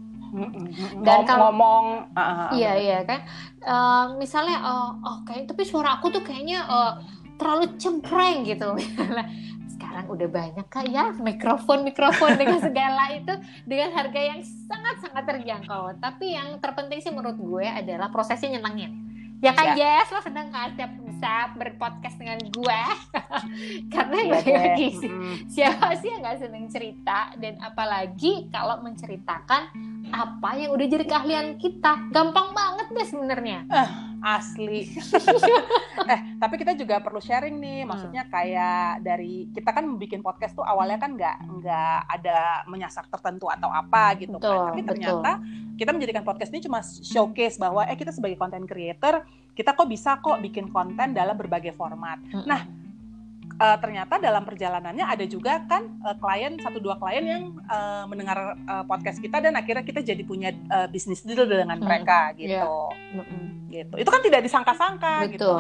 Dan 1.00 1.24
kalau 1.24 1.48
ngomong 1.48 2.12
uh, 2.12 2.52
iya 2.52 2.76
iya 2.76 3.00
kan? 3.08 3.24
Uh, 3.64 4.06
misalnya 4.20 4.60
uh, 4.60 4.92
oh 5.00 5.18
kayak 5.24 5.48
tapi 5.48 5.64
suara 5.64 5.96
aku 5.96 6.12
tuh 6.12 6.20
kayaknya 6.28 6.68
uh, 6.68 7.00
terlalu 7.40 7.76
cempreng 7.80 8.48
gitu 8.48 8.76
sekarang 9.76 10.08
udah 10.08 10.28
banyak 10.32 10.68
kak 10.72 10.88
ya. 10.88 11.12
Mikrofon 11.12 11.84
mikrofon 11.84 12.36
dengan 12.42 12.64
segala 12.64 13.12
itu 13.12 13.34
dengan 13.68 13.92
harga 13.92 14.22
yang 14.24 14.40
sangat 14.42 15.04
sangat 15.04 15.24
terjangkau. 15.28 16.00
Tapi 16.00 16.34
yang 16.34 16.58
terpenting 16.64 17.04
sih 17.04 17.12
menurut 17.12 17.36
gue 17.36 17.68
adalah 17.68 18.08
prosesnya 18.10 18.56
nyenengin. 18.56 19.04
Ya 19.44 19.52
kan 19.52 19.76
ya. 19.76 20.02
Jess? 20.02 20.16
Lo 20.16 20.24
sedang 20.24 20.48
nggak 20.50 20.80
bisa 20.80 21.54
berpodcast 21.60 22.18
dengan 22.18 22.40
gue? 22.40 22.82
Karena 23.94 24.18
ya, 24.24 24.40
lagi 24.42 24.90
sih. 24.96 25.12
Siapa 25.52 25.92
sih 26.00 26.16
yang 26.16 26.24
nggak 26.24 26.40
seneng 26.40 26.66
cerita? 26.72 27.36
Dan 27.36 27.60
apalagi 27.60 28.48
kalau 28.50 28.80
menceritakan 28.80 29.70
apa 30.16 30.50
yang 30.56 30.72
udah 30.72 30.88
jadi 30.88 31.06
keahlian 31.06 31.60
kita. 31.60 32.10
Gampang 32.16 32.56
banget 32.56 32.88
deh 32.96 33.08
sebenarnya. 33.12 33.60
Uh 33.68 34.15
asli. 34.26 34.90
eh, 36.14 36.20
tapi 36.42 36.58
kita 36.58 36.74
juga 36.74 36.98
perlu 36.98 37.22
sharing 37.22 37.54
nih, 37.62 37.80
hmm. 37.86 37.90
maksudnya 37.94 38.24
kayak 38.26 39.06
dari 39.06 39.46
kita 39.54 39.70
kan 39.70 39.86
bikin 40.02 40.26
podcast 40.26 40.58
tuh 40.58 40.66
awalnya 40.66 40.98
kan 40.98 41.14
nggak 41.14 41.38
nggak 41.62 41.98
ada 42.10 42.66
menyasar 42.66 43.06
tertentu 43.06 43.46
atau 43.46 43.70
apa 43.70 44.18
gitu 44.18 44.42
betul, 44.42 44.50
kan. 44.50 44.74
Tapi 44.74 44.82
ternyata 44.82 45.32
betul. 45.38 45.78
kita 45.78 45.90
menjadikan 45.94 46.24
podcast 46.26 46.50
ini 46.50 46.62
cuma 46.66 46.82
showcase 46.82 47.62
bahwa 47.62 47.86
eh 47.86 47.94
kita 47.94 48.10
sebagai 48.10 48.42
content 48.42 48.66
creator 48.66 49.22
kita 49.56 49.72
kok 49.72 49.88
bisa 49.88 50.20
kok 50.20 50.42
bikin 50.44 50.68
konten 50.74 51.16
dalam 51.16 51.38
berbagai 51.38 51.72
format. 51.78 52.20
Hmm. 52.34 52.44
Nah, 52.44 52.62
uh, 53.60 53.78
ternyata 53.80 54.20
dalam 54.20 54.44
perjalanannya 54.44 55.06
ada 55.06 55.26
juga 55.28 55.64
kan 55.68 55.88
uh, 56.04 56.16
klien 56.20 56.60
satu 56.60 56.80
dua 56.80 57.00
klien 57.00 57.26
yang 57.26 57.44
uh, 57.68 58.04
mendengar 58.08 58.60
uh, 58.68 58.84
podcast 58.88 59.20
kita 59.20 59.40
dan 59.40 59.56
akhirnya 59.56 59.84
kita 59.84 60.04
jadi 60.04 60.24
punya 60.24 60.52
uh, 60.72 60.88
bisnis 60.92 61.24
deal 61.24 61.48
dengan 61.48 61.80
hmm. 61.80 61.86
mereka 61.86 62.36
gitu. 62.36 62.52
Yeah. 62.52 63.88
Gitu. 63.88 63.96
Itu 64.00 64.10
kan 64.12 64.22
tidak 64.24 64.42
disangka-sangka 64.46 65.16
gitu. 65.32 65.52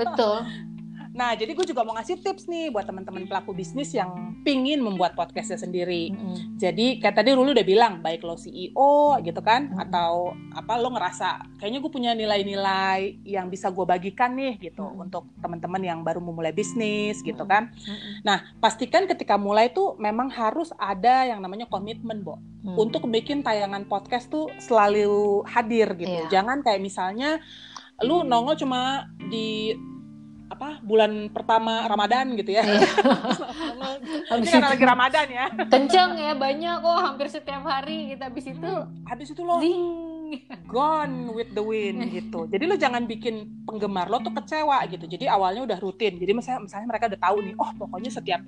Betul. 0.00 0.38
Nah, 1.18 1.34
jadi 1.34 1.50
gue 1.50 1.66
juga 1.66 1.82
mau 1.82 1.98
ngasih 1.98 2.22
tips 2.22 2.46
nih 2.46 2.70
buat 2.70 2.86
teman-teman 2.86 3.26
pelaku 3.26 3.50
bisnis 3.50 3.90
yang 3.90 4.38
pingin 4.46 4.78
membuat 4.78 5.18
podcastnya 5.18 5.58
sendiri. 5.58 6.14
Mm-hmm. 6.14 6.62
Jadi 6.62 7.02
kayak 7.02 7.18
tadi 7.18 7.34
Rulu 7.34 7.50
udah 7.58 7.66
bilang, 7.66 7.98
baik 7.98 8.22
lo 8.22 8.38
CEO 8.38 9.18
gitu 9.26 9.42
kan, 9.42 9.66
mm-hmm. 9.66 9.82
atau 9.90 10.30
apa 10.54 10.78
lo 10.78 10.94
ngerasa 10.94 11.58
kayaknya 11.58 11.82
gue 11.82 11.90
punya 11.90 12.10
nilai-nilai 12.14 13.18
yang 13.26 13.50
bisa 13.50 13.66
gue 13.74 13.82
bagikan 13.82 14.38
nih 14.38 14.62
gitu 14.62 14.86
mm-hmm. 14.86 15.04
untuk 15.10 15.26
teman-teman 15.42 15.82
yang 15.82 16.06
baru 16.06 16.22
memulai 16.22 16.54
bisnis 16.54 17.18
gitu 17.26 17.42
kan. 17.50 17.74
Mm-hmm. 17.74 18.22
Nah, 18.22 18.54
pastikan 18.62 19.10
ketika 19.10 19.34
mulai 19.34 19.74
tuh 19.74 19.98
memang 19.98 20.30
harus 20.30 20.70
ada 20.78 21.26
yang 21.26 21.42
namanya 21.42 21.66
komitmen, 21.66 22.22
Bo. 22.22 22.38
Mm-hmm. 22.38 22.78
Untuk 22.78 23.02
bikin 23.10 23.42
tayangan 23.42 23.90
podcast 23.90 24.30
tuh 24.30 24.54
selalu 24.62 25.42
hadir 25.50 25.90
gitu. 25.98 26.30
Yeah. 26.30 26.30
Jangan 26.30 26.62
kayak 26.62 26.78
misalnya 26.78 27.42
lu 28.06 28.22
nongol 28.22 28.54
cuma 28.54 29.10
di 29.26 29.74
apa 30.48 30.80
bulan 30.80 31.28
pertama 31.28 31.84
Ramadan 31.84 32.32
gitu 32.40 32.56
ya. 32.56 32.64
Iya. 32.64 32.88
Ini 34.38 34.48
karena 34.48 34.68
lagi 34.72 34.84
Ramadan 34.84 35.26
ya. 35.28 35.46
kenceng 35.68 36.10
ya 36.16 36.32
banyak 36.32 36.76
kok 36.80 36.98
hampir 37.04 37.26
setiap 37.28 37.62
hari 37.64 38.16
kita 38.16 38.32
habis 38.32 38.46
itu 38.48 38.72
Habis 39.04 39.28
itu 39.32 39.42
lo 39.44 39.60
zing 39.60 39.84
gone 40.68 41.32
with 41.32 41.52
the 41.56 41.64
wind 41.64 42.04
gitu. 42.12 42.44
Jadi 42.48 42.64
lo 42.68 42.76
jangan 42.76 43.08
bikin 43.08 43.64
penggemar 43.64 44.12
lo 44.12 44.20
tuh 44.20 44.32
kecewa 44.36 44.84
gitu. 44.88 45.08
Jadi 45.08 45.24
awalnya 45.28 45.64
udah 45.64 45.78
rutin. 45.80 46.20
Jadi 46.20 46.32
misalnya, 46.36 46.68
misalnya 46.68 46.86
mereka 46.88 47.04
udah 47.08 47.20
tahu 47.20 47.36
nih, 47.44 47.54
oh 47.56 47.70
pokoknya 47.76 48.10
setiap 48.12 48.40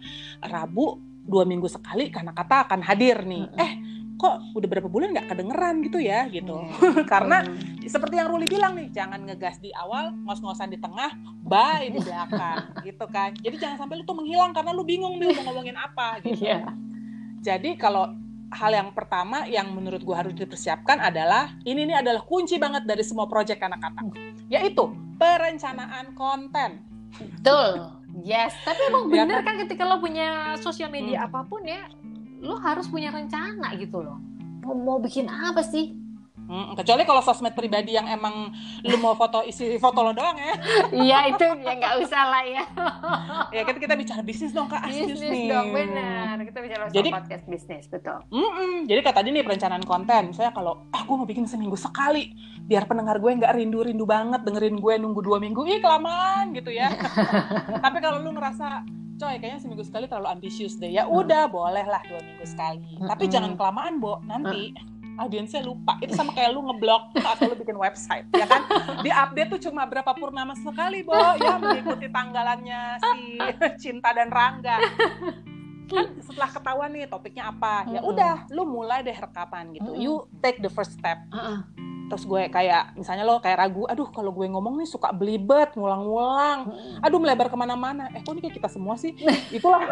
Rabu 0.44 1.00
dua 1.24 1.44
minggu 1.44 1.68
sekali 1.68 2.08
karena 2.08 2.32
kata 2.36 2.68
akan 2.68 2.80
hadir 2.84 3.24
nih. 3.24 3.44
Mm-mm. 3.48 3.60
Eh 3.60 3.72
kok 4.20 4.52
udah 4.52 4.68
berapa 4.68 4.84
bulan 4.84 5.16
nggak 5.16 5.32
kedengeran 5.32 5.80
gitu 5.80 5.96
ya 5.96 6.28
gitu. 6.28 6.60
Iya. 6.60 7.02
karena 7.12 7.40
Hmm. 7.40 7.88
seperti 7.88 8.20
yang 8.20 8.28
Ruli 8.28 8.44
bilang 8.44 8.76
nih, 8.76 8.92
jangan 8.92 9.24
ngegas 9.24 9.56
di 9.58 9.72
awal, 9.72 10.12
ngos-ngosan 10.28 10.68
di 10.68 10.76
tengah, 10.76 11.16
bye 11.40 11.88
di 11.88 11.96
belakang 11.96 12.68
gitu 12.86 13.08
kan. 13.08 13.32
Jadi 13.40 13.56
jangan 13.56 13.80
sampai 13.80 13.96
lu 13.96 14.04
tuh 14.04 14.14
menghilang 14.14 14.52
karena 14.52 14.70
lu 14.70 14.84
bingung 14.84 15.16
nih 15.16 15.32
mau 15.40 15.48
ngomongin 15.48 15.74
apa 15.74 16.20
gitu. 16.20 16.44
Iya. 16.44 16.68
Jadi 17.40 17.80
kalau 17.80 18.12
hal 18.50 18.72
yang 18.74 18.90
pertama 18.92 19.48
yang 19.48 19.72
menurut 19.72 20.02
gua 20.02 20.20
harus 20.20 20.34
dipersiapkan 20.34 21.00
adalah 21.00 21.56
ini 21.62 21.86
nih 21.86 22.04
adalah 22.04 22.20
kunci 22.20 22.60
banget 22.60 22.84
dari 22.84 23.00
semua 23.00 23.24
proyek 23.24 23.62
anak 23.62 23.80
kata 23.80 24.02
yaitu 24.46 24.90
perencanaan 25.16 26.12
konten. 26.12 26.84
Betul. 27.16 27.96
Yes, 28.20 28.50
tapi 28.66 28.90
emang 28.90 29.06
Ya 29.08 29.22
bener 29.22 29.40
kan 29.40 29.54
ketika 29.56 29.86
lo 29.86 30.02
punya 30.02 30.58
sosial 30.58 30.90
media 30.90 31.22
Hmm. 31.22 31.26
apa 31.30 31.40
pun 31.46 31.62
ya, 31.62 31.86
lo 32.40 32.56
harus 32.60 32.88
punya 32.88 33.12
rencana 33.12 33.76
gitu 33.76 34.00
loh. 34.00 34.18
Mau, 34.64 34.76
mau 34.76 34.98
bikin 35.00 35.28
apa 35.28 35.60
sih? 35.64 35.99
Mm, 36.50 36.74
kecuali 36.74 37.06
kalau 37.06 37.22
sosmed 37.22 37.54
pribadi 37.54 37.94
yang 37.94 38.10
emang 38.10 38.50
lu 38.82 38.98
mau 38.98 39.14
foto 39.14 39.46
isi 39.46 39.78
foto 39.78 40.02
lo 40.02 40.10
doang 40.10 40.34
ya. 40.34 40.54
Iya 41.06 41.18
itu 41.30 41.46
ya 41.62 41.72
nggak 41.78 41.94
usah 42.02 42.22
lah 42.26 42.42
ya. 42.42 42.64
Ya 43.56 43.62
kita 43.62 43.78
kita 43.78 43.94
bicara 43.94 44.20
bisnis 44.20 44.50
dong 44.50 44.66
kak, 44.66 44.82
bisnis 44.84 45.22
nih. 45.22 45.46
dong 45.46 45.70
benar. 45.70 46.34
Kita 46.42 46.58
bicara 46.58 46.82
soal 46.86 46.94
Jadi- 46.94 47.10
podcast 47.14 47.44
bisnis 47.46 47.86
betul. 47.86 48.18
Mm-mm. 48.28 48.90
Jadi 48.90 49.00
kata 49.00 49.20
tadi 49.20 49.36
nih 49.36 49.44
perencanaan 49.44 49.84
konten, 49.84 50.32
saya 50.32 50.48
kalau 50.48 50.88
ah 50.90 51.04
gue 51.04 51.12
mau 51.12 51.28
bikin 51.28 51.44
seminggu 51.44 51.76
sekali, 51.76 52.32
biar 52.64 52.88
pendengar 52.88 53.20
gue 53.20 53.28
nggak 53.30 53.52
rindu-rindu 53.52 54.08
banget 54.08 54.40
dengerin 54.42 54.80
gue 54.80 54.94
nunggu 54.96 55.20
dua 55.20 55.36
minggu, 55.36 55.60
ih 55.68 55.76
kelamaan 55.76 56.56
gitu 56.56 56.72
ya. 56.72 56.88
Tapi 57.84 58.00
kalau 58.00 58.18
lu 58.18 58.32
ngerasa 58.32 58.80
coy 59.14 59.36
kayaknya 59.36 59.60
seminggu 59.60 59.84
sekali 59.84 60.08
terlalu 60.08 60.32
ambisius 60.32 60.80
deh, 60.80 60.88
ya 60.88 61.04
udah 61.04 61.52
boleh 61.52 61.84
lah 61.84 62.00
dua 62.08 62.16
minggu 62.18 62.48
sekali. 62.48 62.80
Tapi 62.96 63.28
Mm-mm. 63.28 63.34
jangan 63.36 63.52
kelamaan, 63.60 64.00
Bo. 64.00 64.24
Nanti 64.24 64.72
audiensnya 65.20 65.60
lupa. 65.60 66.00
Itu 66.00 66.16
sama 66.16 66.32
kayak 66.32 66.56
lu 66.56 66.64
ngeblok 66.64 67.12
atau 67.20 67.52
lu 67.52 67.56
bikin 67.60 67.76
website, 67.76 68.26
ya 68.32 68.48
kan? 68.48 68.64
Di 69.04 69.10
update 69.12 69.50
tuh 69.58 69.60
cuma 69.68 69.84
berapa 69.84 70.10
purnama 70.16 70.56
sekali, 70.56 71.04
Bo, 71.04 71.14
ya 71.36 71.60
mengikuti 71.60 72.08
tanggalannya 72.08 72.96
si 72.98 73.36
Cinta 73.76 74.16
dan 74.16 74.32
Rangga 74.32 74.80
kan 75.90 76.06
setelah 76.22 76.50
ketahuan 76.50 76.90
nih 76.94 77.10
topiknya 77.10 77.50
apa 77.50 77.86
ya 77.90 78.00
udah 78.00 78.34
lu 78.54 78.62
mulai 78.64 79.02
deh 79.02 79.14
rekapan 79.14 79.74
gitu. 79.74 79.90
You 79.98 80.30
take 80.40 80.62
the 80.62 80.70
first 80.70 80.94
step. 80.94 81.18
Terus 82.10 82.26
gue 82.26 82.42
kayak 82.50 82.98
misalnya 82.98 83.22
lo 83.22 83.38
kayak 83.38 83.58
ragu 83.62 83.86
aduh 83.86 84.10
kalau 84.10 84.34
gue 84.34 84.42
ngomong 84.50 84.82
nih 84.82 84.88
suka 84.90 85.14
belibet 85.14 85.78
ngulang-ngulang. 85.78 86.74
Aduh 87.06 87.22
melebar 87.22 87.46
ke 87.46 87.54
mana-mana. 87.54 88.10
Eh 88.10 88.22
kok 88.26 88.34
ini 88.34 88.42
kayak 88.42 88.58
kita 88.58 88.68
semua 88.70 88.98
sih? 88.98 89.14
Itulah. 89.56 89.86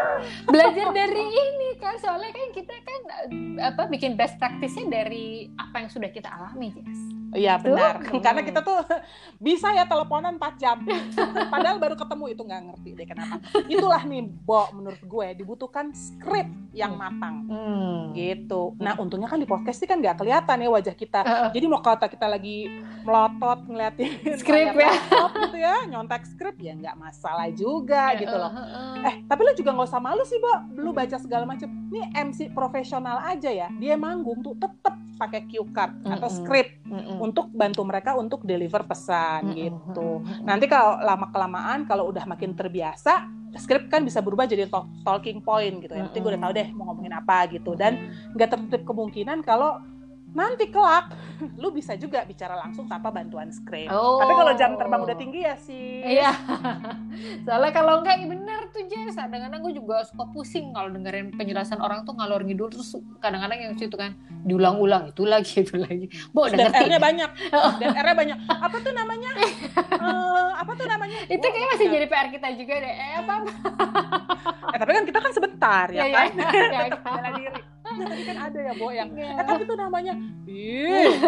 Belajar 0.51 0.91
dari 0.91 1.23
ini 1.23 1.79
kan 1.79 1.95
soalnya 2.03 2.35
kan 2.35 2.51
kita 2.51 2.75
kan 2.83 3.01
eh, 3.31 3.71
apa 3.71 3.87
bikin 3.87 4.19
best 4.19 4.35
practice-nya 4.43 4.91
dari 4.91 5.47
apa 5.55 5.87
yang 5.87 5.91
sudah 5.95 6.11
kita 6.11 6.27
alami, 6.27 6.75
Jess. 6.75 7.18
Iya 7.33 7.55
Tuh. 7.55 7.69
benar 7.69 7.95
Mm. 8.01 8.21
karena 8.25 8.41
kita 8.41 8.61
tuh 8.61 8.79
bisa 9.39 9.69
ya 9.71 9.85
teleponan 9.85 10.35
4 10.35 10.57
jam 10.57 10.77
padahal 11.53 11.77
baru 11.77 11.95
ketemu 11.95 12.25
itu 12.29 12.43
nggak 12.43 12.63
ngerti 12.65 12.91
deh 12.95 13.07
kenapa 13.07 13.35
itulah 13.67 14.03
nih 14.03 14.23
Bo 14.41 14.71
menurut 14.73 15.01
gue 15.01 15.27
dibutuhkan 15.35 15.91
skrip 15.91 16.47
yang 16.73 16.95
matang 16.95 17.45
Hmm. 17.45 18.13
gitu 18.13 18.77
nah 18.77 18.95
untungnya 18.95 19.27
kan 19.27 19.37
di 19.37 19.47
podcast 19.47 19.77
sih 19.77 19.87
kan 19.87 19.97
nggak 19.97 20.17
kelihatan 20.17 20.57
ya 20.59 20.69
wajah 20.69 20.95
kita 20.95 21.21
Heeh. 21.21 21.51
Jadi 21.51 21.67
mau 21.67 21.79
kata 21.79 22.07
kita 22.07 22.27
lagi 22.27 22.69
melotot 23.03 23.65
ngeliatin 23.65 24.11
Skrip 24.37 24.71
layar 24.71 24.77
ya. 24.79 24.91
laptop 24.91 25.31
gitu 25.39 25.57
ya, 25.59 25.75
nyontek 25.87 26.23
skrip 26.25 26.57
ya 26.57 26.73
nggak 26.75 26.95
masalah 26.95 27.49
juga 27.51 28.15
gitu 28.15 28.31
loh. 28.31 28.49
Heeh. 28.49 28.95
Eh 29.03 29.15
tapi 29.25 29.41
lu 29.43 29.53
juga 29.55 29.71
nggak 29.73 29.89
usah 29.89 29.99
malu 29.99 30.23
sih, 30.23 30.37
Bo. 30.37 30.55
Lu 30.75 30.91
baca 30.91 31.17
segala 31.17 31.45
macam. 31.45 31.67
Nih 31.89 32.05
MC 32.13 32.53
profesional 32.53 33.25
aja 33.25 33.49
ya, 33.49 33.69
dia 33.73 33.95
manggung 33.95 34.39
tuh 34.39 34.55
tetep 34.55 34.93
pakai 35.17 35.41
cue 35.45 35.67
card 35.69 35.93
atau 36.01 36.29
Mm-mm. 36.29 36.39
skrip 36.39 36.69
Mm-mm. 36.85 37.18
Untuk 37.19 37.51
bantu 37.51 37.83
mereka 37.83 38.15
untuk 38.15 38.47
deliver 38.47 38.87
pesan 38.87 39.51
Mm-mm. 39.51 39.59
gitu. 39.59 40.11
Mm-mm. 40.23 40.47
Nanti 40.47 40.71
kalau 40.71 41.03
lama 41.03 41.27
kelamaan 41.35 41.85
kalau 41.85 42.09
udah 42.09 42.25
makin 42.25 42.55
terbiasa, 42.55 43.27
skrip 43.59 43.91
kan 43.91 44.05
bisa 44.07 44.23
berubah 44.23 44.47
jadi 44.47 44.71
talk- 44.71 44.91
talking 45.03 45.43
point 45.43 45.83
gitu 45.83 45.93
ya. 45.93 46.07
Nanti 46.07 46.19
gue 46.23 46.31
udah 46.31 46.43
tahu 46.47 46.53
deh 46.55 46.69
mau 46.77 46.93
ngomongin 46.93 47.15
apa 47.17 47.51
gitu 47.51 47.75
dan 47.75 47.99
nggak 48.33 48.49
tertutup 48.55 48.83
kemungkinan 48.87 49.43
kalau 49.43 49.83
nanti 50.29 50.69
kelak 50.69 51.11
lu 51.55 51.71
bisa 51.71 51.95
juga 51.95 52.23
bicara 52.23 52.59
langsung 52.59 52.85
tanpa 52.85 53.09
bantuan 53.09 53.49
skrip. 53.49 53.87
Oh. 53.89 54.19
Tapi 54.19 54.33
kalau 54.35 54.53
jam 54.55 54.75
terbang 54.75 55.01
udah 55.01 55.15
tinggi 55.15 55.41
ya 55.41 55.55
sih. 55.55 56.03
Iya. 56.03 56.35
Soalnya 57.47 57.71
kalau 57.71 58.03
enggak 58.03 58.19
ya 58.19 58.27
bener 58.27 58.67
tuh 58.69 58.83
Jess. 58.85 59.15
Kadang-kadang 59.15 59.63
gue 59.63 59.75
juga 59.75 60.03
suka 60.03 60.27
pusing 60.29 60.75
kalau 60.75 60.91
dengerin 60.91 61.31
penjelasan 61.33 61.79
orang 61.79 62.03
tuh 62.03 62.13
ngalor 62.13 62.43
ngidul 62.43 62.69
terus 62.69 62.91
kadang-kadang 63.19 63.59
yang 63.61 63.75
situ 63.75 63.95
kan 63.95 64.19
diulang-ulang 64.43 65.11
itu 65.11 65.23
lagi 65.23 65.63
itu 65.63 65.79
lagi. 65.79 66.11
Bo 66.31 66.45
udah 66.45 66.55
Dan 66.55 66.67
ngerti. 66.69 66.83
R-nya 66.85 66.99
banyak. 66.99 67.31
Dan 67.81 67.91
R-nya 67.95 68.17
banyak. 68.17 68.39
Apa 68.49 68.77
tuh 68.79 68.93
namanya? 68.93 69.31
Eh, 69.99 70.49
apa 70.55 70.73
tuh 70.75 70.87
namanya? 70.87 71.19
Itu 71.27 71.43
Gua 71.43 71.51
kayaknya 71.51 71.69
masih 71.75 71.87
jadi 71.91 72.07
PR 72.07 72.29
kita 72.31 72.49
juga 72.55 72.75
deh. 72.79 72.95
Eh 72.95 73.15
apa? 73.19 73.35
Eh, 74.69 74.79
tapi 74.79 74.91
kan 74.95 75.05
kita 75.05 75.19
kan 75.19 75.33
sebentar 75.33 75.87
ya, 75.91 76.03
Ya, 76.03 76.07
ya, 76.07 76.15
kan? 76.15 76.29
ya, 76.35 76.81
Tetap 76.87 77.01
kan. 77.03 77.13
bela 77.19 77.31
diri. 77.35 77.61
Tadi 78.01 78.23
kan 78.23 78.39
ada 78.39 78.59
ya, 78.61 78.73
Bo, 78.75 78.89
yang 78.89 79.09
Iya. 79.11 79.31
eh 79.35 79.45
tapi 79.45 79.63
tuh 79.65 79.77
namanya 79.77 80.13
ih, 80.47 81.09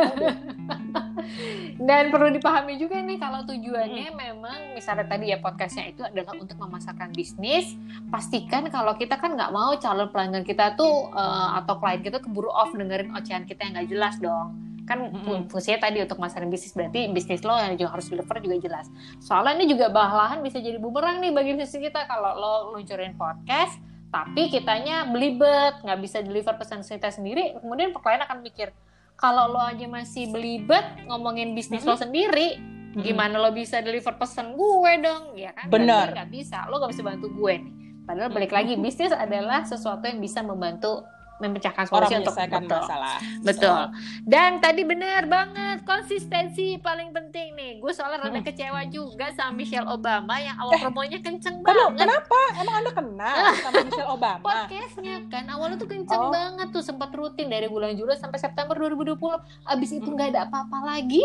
Dan 1.80 2.12
perlu 2.12 2.28
dipahami 2.30 2.76
juga 2.76 3.00
nih 3.00 3.16
kalau 3.16 3.44
tujuannya 3.44 4.12
memang 4.12 4.76
misalnya 4.76 5.06
tadi 5.08 5.32
ya 5.32 5.38
podcastnya 5.38 5.88
itu 5.88 6.02
adalah 6.04 6.36
untuk 6.36 6.56
memasarkan 6.56 7.10
bisnis, 7.10 7.72
pastikan 8.08 8.68
kalau 8.68 8.94
kita 8.94 9.16
kan 9.16 9.34
nggak 9.34 9.50
mau 9.50 9.72
calon 9.76 10.08
pelanggan 10.10 10.44
kita 10.44 10.76
tuh 10.76 11.08
eh, 11.10 11.48
atau 11.56 11.80
klien 11.80 12.00
kita 12.00 12.20
keburu 12.20 12.48
off 12.48 12.72
dengerin 12.72 13.10
ocehan 13.14 13.44
kita 13.44 13.64
yang 13.64 13.72
nggak 13.80 13.88
jelas 13.88 14.14
dong. 14.20 14.56
Kan 14.84 15.06
Mm-mm. 15.06 15.46
fungsinya 15.46 15.86
tadi 15.86 16.02
untuk 16.02 16.18
masarin 16.18 16.50
bisnis 16.50 16.74
berarti 16.74 17.06
bisnis 17.08 17.46
lo 17.46 17.54
yang 17.54 17.78
juga 17.78 17.94
harus 17.94 18.10
deliver 18.10 18.36
juga 18.42 18.56
jelas. 18.58 18.86
Soalnya 19.22 19.62
ini 19.62 19.70
juga 19.70 19.86
bahan 19.88 20.42
bisa 20.42 20.58
jadi 20.58 20.76
bumerang 20.76 21.22
nih 21.22 21.30
bagi 21.30 21.54
bisnis 21.54 21.78
kita 21.80 22.10
kalau 22.10 22.34
lo 22.34 22.54
luncurin 22.74 23.14
podcast 23.14 23.78
tapi 24.10 24.50
kitanya 24.50 25.06
belibet 25.06 25.80
nggak 25.86 26.00
bisa 26.02 26.18
deliver 26.20 26.54
pesan 26.58 26.82
kita 26.82 27.14
sendiri 27.14 27.54
kemudian 27.62 27.94
klien 27.94 28.22
akan 28.22 28.42
mikir 28.42 28.74
kalau 29.14 29.52
lo 29.52 29.62
aja 29.62 29.86
masih 29.86 30.28
belibet 30.34 30.82
ngomongin 31.06 31.54
bisnis 31.54 31.86
lo 31.86 31.94
sendiri 31.94 32.58
gimana 32.98 33.38
lo 33.38 33.54
bisa 33.54 33.78
deliver 33.78 34.18
pesan 34.18 34.58
gue 34.58 34.92
dong? 34.98 35.38
Ya 35.38 35.54
kan? 35.54 35.70
Benar. 35.70 36.10
Nggak 36.10 36.30
bisa. 36.30 36.66
Lo 36.66 36.82
nggak 36.82 36.90
bisa 36.90 37.04
bantu 37.06 37.26
gue 37.30 37.54
nih. 37.62 37.74
Padahal 38.02 38.30
balik 38.34 38.50
lagi 38.50 38.74
bisnis 38.74 39.14
adalah 39.14 39.62
sesuatu 39.62 40.02
yang 40.10 40.18
bisa 40.18 40.42
membantu 40.42 41.06
memecahkan 41.40 41.84
orang 41.86 42.06
solusi 42.06 42.20
untuk 42.20 42.34
betul 42.36 42.78
masalah. 42.78 43.16
betul 43.40 43.80
dan 44.24 44.50
tadi 44.58 44.82
benar 44.82 45.24
banget 45.24 45.78
konsistensi 45.82 46.76
paling 46.76 47.10
penting 47.10 47.52
nih 47.52 47.72
gue 47.76 47.90
soalnya 47.90 48.22
rada 48.22 48.36
Mm. 48.36 48.46
kecewa 48.46 48.80
juga 48.86 49.26
sama 49.30 49.52
Michelle 49.54 49.86
Obama 49.86 50.36
yang 50.36 50.56
awal 50.56 50.72
Eh, 50.72 50.80
promonya 50.80 51.18
kenceng 51.18 51.56
Tapi 51.58 51.66
banget 51.66 51.98
kenapa? 51.98 52.40
Emang 52.54 52.74
Anda 52.76 52.92
kenal 52.92 53.36
sama 53.56 53.78
Michelle 53.82 54.10
Obama? 54.10 54.42
podcastnya 54.42 55.16
kan 55.26 55.44
awalnya 55.46 55.76
tuh 55.76 55.88
kenceng 55.88 56.20
Oh. 56.20 56.30
banget 56.30 56.68
tuh 56.70 56.80
sempat 56.80 57.10
rutin 57.10 57.46
dari 57.46 57.66
bulan 57.66 57.92
Juli 57.92 58.14
sampai 58.14 58.36
September 58.36 58.76
2020 58.76 59.34
abis 59.66 59.90
itu 59.92 60.04
Mm. 60.04 60.14
nggak 60.14 60.28
ada 60.30 60.40
apa-apa 60.44 60.78
lagi 60.86 61.24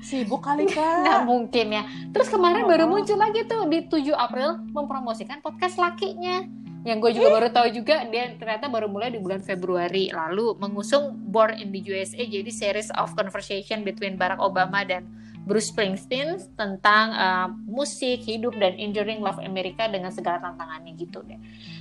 Sibuk 0.00 0.40
kali, 0.40 0.64
nggak 0.70 0.72
Kak. 1.14 1.24
mungkin 1.24 1.66
ya 1.70 1.82
terus 2.08 2.26
kemarin 2.26 2.64
Oh. 2.64 2.68
baru 2.68 2.84
muncul 2.86 3.14
lagi 3.14 3.44
tuh 3.44 3.66
di 3.66 3.84
7 3.84 4.10
April 4.10 4.56
mempromosikan 4.66 5.38
podcast 5.38 5.76
lakinya 5.76 6.40
yang 6.80 6.96
gue 6.96 7.12
juga 7.12 7.28
baru 7.28 7.48
tahu 7.52 7.68
juga 7.76 8.08
dia 8.08 8.32
ternyata 8.40 8.72
baru 8.72 8.88
mulai 8.88 9.12
di 9.12 9.20
bulan 9.20 9.44
Februari 9.44 10.08
lalu 10.08 10.56
mengusung 10.56 11.12
Born 11.28 11.60
in 11.60 11.68
the 11.76 11.80
USA 11.92 12.24
jadi 12.24 12.48
series 12.48 12.88
of 12.96 13.12
conversation 13.12 13.84
between 13.84 14.16
Barack 14.16 14.40
Obama 14.40 14.80
dan 14.88 15.04
Bruce 15.40 15.72
Springsteen 15.72 16.36
tentang 16.54 17.16
uh, 17.16 17.48
musik, 17.64 18.22
hidup 18.22 18.54
dan 18.60 18.76
enduring 18.76 19.24
love 19.24 19.40
Amerika 19.40 19.88
dengan 19.88 20.12
segala 20.12 20.38
tantangannya 20.38 20.92
gitu 21.00 21.24
deh. 21.24 21.40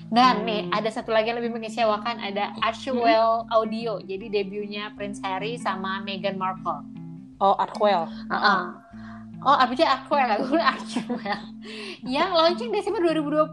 Dan 0.09 0.41
Hmm. 0.41 0.47
nih 0.47 0.61
ada 0.73 0.89
satu 0.89 1.13
lagi 1.13 1.29
yang 1.29 1.37
lebih 1.43 1.53
mengecewakan 1.53 2.17
ada 2.17 2.55
Ashwell 2.65 3.45
Audio. 3.51 3.99
Jadi 4.01 4.31
debutnya 4.31 4.95
Prince 4.95 5.21
Harry 5.21 5.59
sama 5.59 6.01
Meghan 6.01 6.39
Markle. 6.39 6.81
Oh, 7.39 7.55
Arkwell. 7.55 8.09
Heeh. 8.27 8.61
Oh, 9.39 9.55
abisnya 9.55 9.87
Arkwell, 9.95 10.35
gue 10.51 10.59
Arkwell. 10.59 11.43
Yang 12.03 12.29
launching 12.35 12.69
Desember 12.75 12.99
2020. 13.07 13.47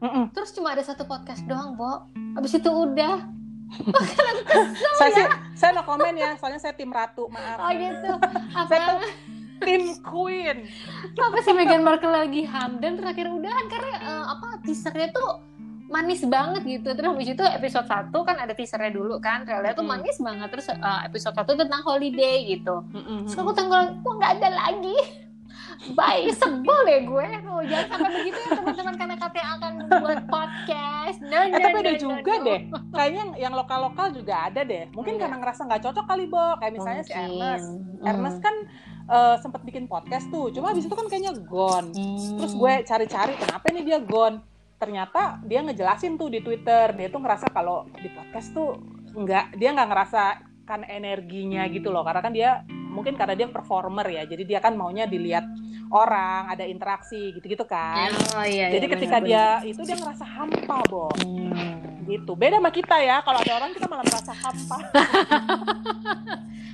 Mm-mm. 0.00 0.24
Terus 0.32 0.50
cuma 0.56 0.72
ada 0.72 0.80
satu 0.80 1.04
podcast 1.04 1.44
doang, 1.44 1.76
Bo. 1.76 2.08
Abis 2.40 2.56
itu 2.56 2.70
udah. 2.72 3.28
Saya 5.00 5.10
sih, 5.16 5.24
saya 5.56 5.72
no 5.72 5.82
komen 5.88 6.12
ya, 6.12 6.36
soalnya 6.36 6.60
saya 6.60 6.76
tim 6.76 6.92
ratu, 6.92 7.32
maaf. 7.32 7.56
Oh 7.56 7.72
gitu. 7.72 8.12
Saya 8.68 8.80
Apa? 8.84 8.88
tuh 8.92 9.00
Tim 9.64 9.82
Queen. 10.04 10.56
Apa 11.16 11.38
sih 11.40 11.54
Meghan 11.56 11.80
Markle 11.80 12.12
lagi 12.12 12.42
hamdan 12.44 12.98
terakhir 13.00 13.30
udahan 13.30 13.66
karena 13.70 13.94
uh, 14.02 14.24
apa 14.36 14.60
teasernya 14.66 15.08
tuh 15.14 15.40
manis 15.92 16.24
banget 16.24 16.62
gitu 16.64 16.88
terus 16.96 17.12
habis 17.12 17.28
itu 17.36 17.44
episode 17.44 17.84
1 17.84 18.08
kan 18.10 18.36
ada 18.40 18.56
teasernya 18.56 18.92
dulu 18.96 19.20
kan 19.20 19.44
trailernya 19.44 19.76
tuh 19.76 19.84
manis 19.84 20.16
banget 20.16 20.48
terus 20.48 20.66
uh, 20.72 21.04
episode 21.04 21.36
1 21.36 21.44
tentang 21.44 21.82
holiday 21.84 22.48
gitu 22.48 22.80
terus 23.28 23.36
aku 23.36 23.52
tanggal 23.52 23.92
kok 24.00 24.14
nggak 24.16 24.32
ada 24.40 24.48
lagi 24.56 24.96
Baik, 25.98 26.38
sebel 26.38 26.78
deh 26.86 27.00
gue. 27.10 27.26
Oh, 27.50 27.62
jangan 27.66 27.86
sampai 27.90 28.10
begitu 28.22 28.38
ya 28.38 28.50
teman-teman 28.54 28.94
karena 28.94 29.16
katanya 29.18 29.48
akan 29.58 29.72
buat 29.98 30.20
podcast. 30.30 31.18
No, 31.26 31.38
no, 31.42 31.56
eh, 31.58 31.58
tapi 31.58 31.78
ada 31.82 31.92
no, 31.92 31.98
juga 31.98 32.32
no. 32.38 32.44
deh. 32.46 32.60
Kayaknya 32.94 33.24
yang 33.40 33.54
lokal-lokal 33.56 34.06
juga 34.14 34.34
ada 34.46 34.60
deh. 34.62 34.86
Mungkin 34.94 35.18
karena 35.18 35.36
ngerasa 35.42 35.66
nggak 35.66 35.82
cocok 35.82 36.04
kali, 36.06 36.24
Bo. 36.30 36.54
Kayak 36.62 36.72
misalnya 36.78 37.02
Mungkin. 37.02 37.10
si 37.10 37.18
Ernest. 37.18 37.68
Hmm. 37.68 38.08
Ernest 38.08 38.38
kan 38.38 38.54
uh, 39.10 39.36
sempat 39.42 39.60
bikin 39.66 39.84
podcast 39.90 40.26
tuh. 40.30 40.54
Cuma 40.54 40.70
habis 40.70 40.86
itu 40.86 40.94
kan 40.94 41.06
kayaknya 41.10 41.34
gone. 41.50 41.90
Hmm. 41.90 42.38
Terus 42.38 42.52
gue 42.54 42.72
cari-cari 42.86 43.34
kenapa 43.34 43.64
nih 43.74 43.82
dia 43.82 43.98
gone. 43.98 44.51
Ternyata 44.82 45.38
dia 45.46 45.62
ngejelasin 45.62 46.18
tuh 46.18 46.26
di 46.26 46.42
Twitter. 46.42 46.90
Dia 46.98 47.06
tuh 47.06 47.22
ngerasa 47.22 47.54
kalau 47.54 47.86
di 47.94 48.10
podcast 48.10 48.50
tuh 48.50 48.82
nggak 49.14 49.54
dia 49.54 49.70
nggak 49.70 49.88
ngerasa 49.94 50.22
kan 50.66 50.82
energinya 50.82 51.62
gitu 51.70 51.94
loh. 51.94 52.02
Karena 52.02 52.18
kan 52.18 52.34
dia 52.34 52.66
mungkin 52.66 53.14
karena 53.14 53.38
dia 53.38 53.46
performer 53.46 54.10
ya. 54.10 54.26
Jadi 54.26 54.42
dia 54.42 54.58
kan 54.58 54.74
maunya 54.74 55.06
dilihat 55.06 55.46
orang 55.94 56.50
ada 56.50 56.66
interaksi 56.66 57.30
gitu-gitu 57.30 57.62
kan. 57.62 58.10
Oh, 58.34 58.42
iya, 58.42 58.66
iya, 58.66 58.74
jadi 58.74 58.86
ketika 58.90 59.22
bener, 59.22 59.28
dia 59.30 59.44
itu 59.70 59.80
dia 59.86 59.94
ngerasa 59.94 60.24
hampa 60.26 60.78
bo. 60.90 61.06
Hmm. 61.22 62.02
gitu. 62.02 62.34
Beda 62.34 62.58
sama 62.58 62.74
kita 62.74 62.98
ya. 62.98 63.22
Kalau 63.22 63.38
ada 63.38 63.52
orang 63.62 63.70
kita 63.70 63.86
malah 63.86 64.02
merasa 64.02 64.34
hampa. 64.34 64.78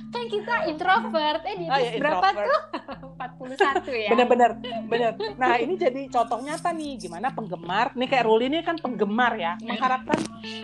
Kan 0.09 0.25
kita 0.25 0.55
introvert 0.65 1.45
eh 1.45 1.55
dia 1.61 1.69
oh, 1.69 1.77
iya, 1.77 1.91
berapa 2.01 2.27
tuh 2.33 2.61
41 3.37 3.85
ya. 3.93 4.09
Bener-bener 4.15 4.51
bener 4.89 5.11
nah 5.37 5.59
ini 5.59 5.77
jadi 5.77 6.07
contoh 6.09 6.39
nyata 6.41 6.73
nih 6.73 6.97
gimana 6.97 7.29
penggemar. 7.29 7.93
Nih 7.93 8.07
kayak 8.09 8.25
Ruli 8.25 8.49
ini 8.49 8.63
kan 8.65 8.79
penggemar 8.79 9.37
ya 9.37 9.55
mengharapkan 9.61 10.19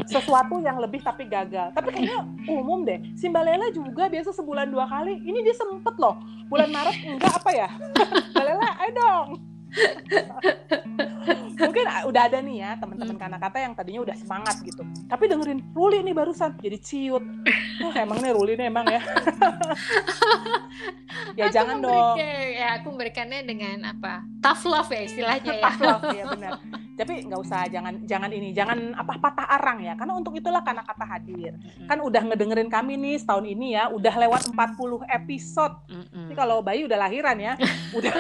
sesuatu 0.10 0.58
yang 0.64 0.82
lebih 0.82 1.04
tapi 1.06 1.30
gagal. 1.30 1.76
Tapi 1.76 1.90
kayaknya 1.94 2.26
umum 2.50 2.82
deh. 2.88 3.00
Simbalela 3.14 3.70
juga 3.70 4.10
biasa 4.10 4.34
sebulan 4.34 4.72
dua 4.72 4.90
kali. 4.90 5.22
Ini 5.22 5.40
dia 5.46 5.56
sempet 5.56 5.96
loh. 6.02 6.18
Bulan 6.46 6.70
Maret 6.70 6.98
enggak 7.06 7.34
apa 7.42 7.50
ya? 7.54 7.70
Balela 8.36 8.70
ayo 8.82 8.92
dong 8.94 9.55
mungkin 11.56 11.86
udah 12.08 12.22
ada 12.28 12.40
nih 12.40 12.58
ya 12.62 12.72
teman-teman 12.80 13.16
hmm. 13.18 13.40
kata 13.42 13.58
yang 13.60 13.74
tadinya 13.76 14.02
udah 14.06 14.16
semangat 14.16 14.56
gitu. 14.64 14.84
Tapi 15.08 15.24
dengerin 15.28 15.60
Ruli 15.76 16.00
nih 16.04 16.16
barusan 16.16 16.56
jadi 16.60 16.78
ciut. 16.80 17.24
Oh, 17.76 17.92
emang 17.92 18.24
nih 18.24 18.32
Ruli 18.32 18.56
nih 18.56 18.72
emang 18.72 18.88
ya. 18.88 19.02
Ya 21.36 21.52
aku 21.52 21.56
jangan 21.56 21.84
dong. 21.84 22.16
ya 22.20 22.80
aku 22.80 22.96
memberikannya 22.96 23.44
dengan 23.44 23.92
apa? 23.92 24.24
Tough 24.40 24.64
love 24.68 24.92
ya 24.92 25.02
istilahnya 25.04 25.52
ya. 25.60 25.64
Tough 25.68 25.80
love 25.84 26.08
ya 26.16 26.24
benar 26.32 26.52
tapi 26.96 27.28
nggak 27.28 27.42
usah 27.44 27.68
jangan 27.68 27.94
jangan 28.08 28.32
ini 28.32 28.56
jangan 28.56 28.96
apa 28.96 29.20
patah 29.20 29.48
arang 29.52 29.84
ya 29.84 29.94
karena 30.00 30.16
untuk 30.16 30.34
itulah 30.40 30.64
karena 30.64 30.82
kata 30.82 31.06
hadir 31.06 31.52
mm-hmm. 31.54 31.88
kan 31.92 32.00
udah 32.00 32.22
ngedengerin 32.32 32.72
kami 32.72 32.96
nih 32.96 33.16
setahun 33.20 33.46
ini 33.46 33.76
ya 33.76 33.92
udah 33.92 34.16
lewat 34.16 34.42
40 34.56 35.04
episode 35.12 35.76
mm-hmm. 35.92 36.26
ini 36.32 36.34
kalau 36.34 36.64
bayi 36.64 36.88
udah 36.88 36.98
lahiran 36.98 37.38
ya 37.38 37.54
udah 37.98 38.14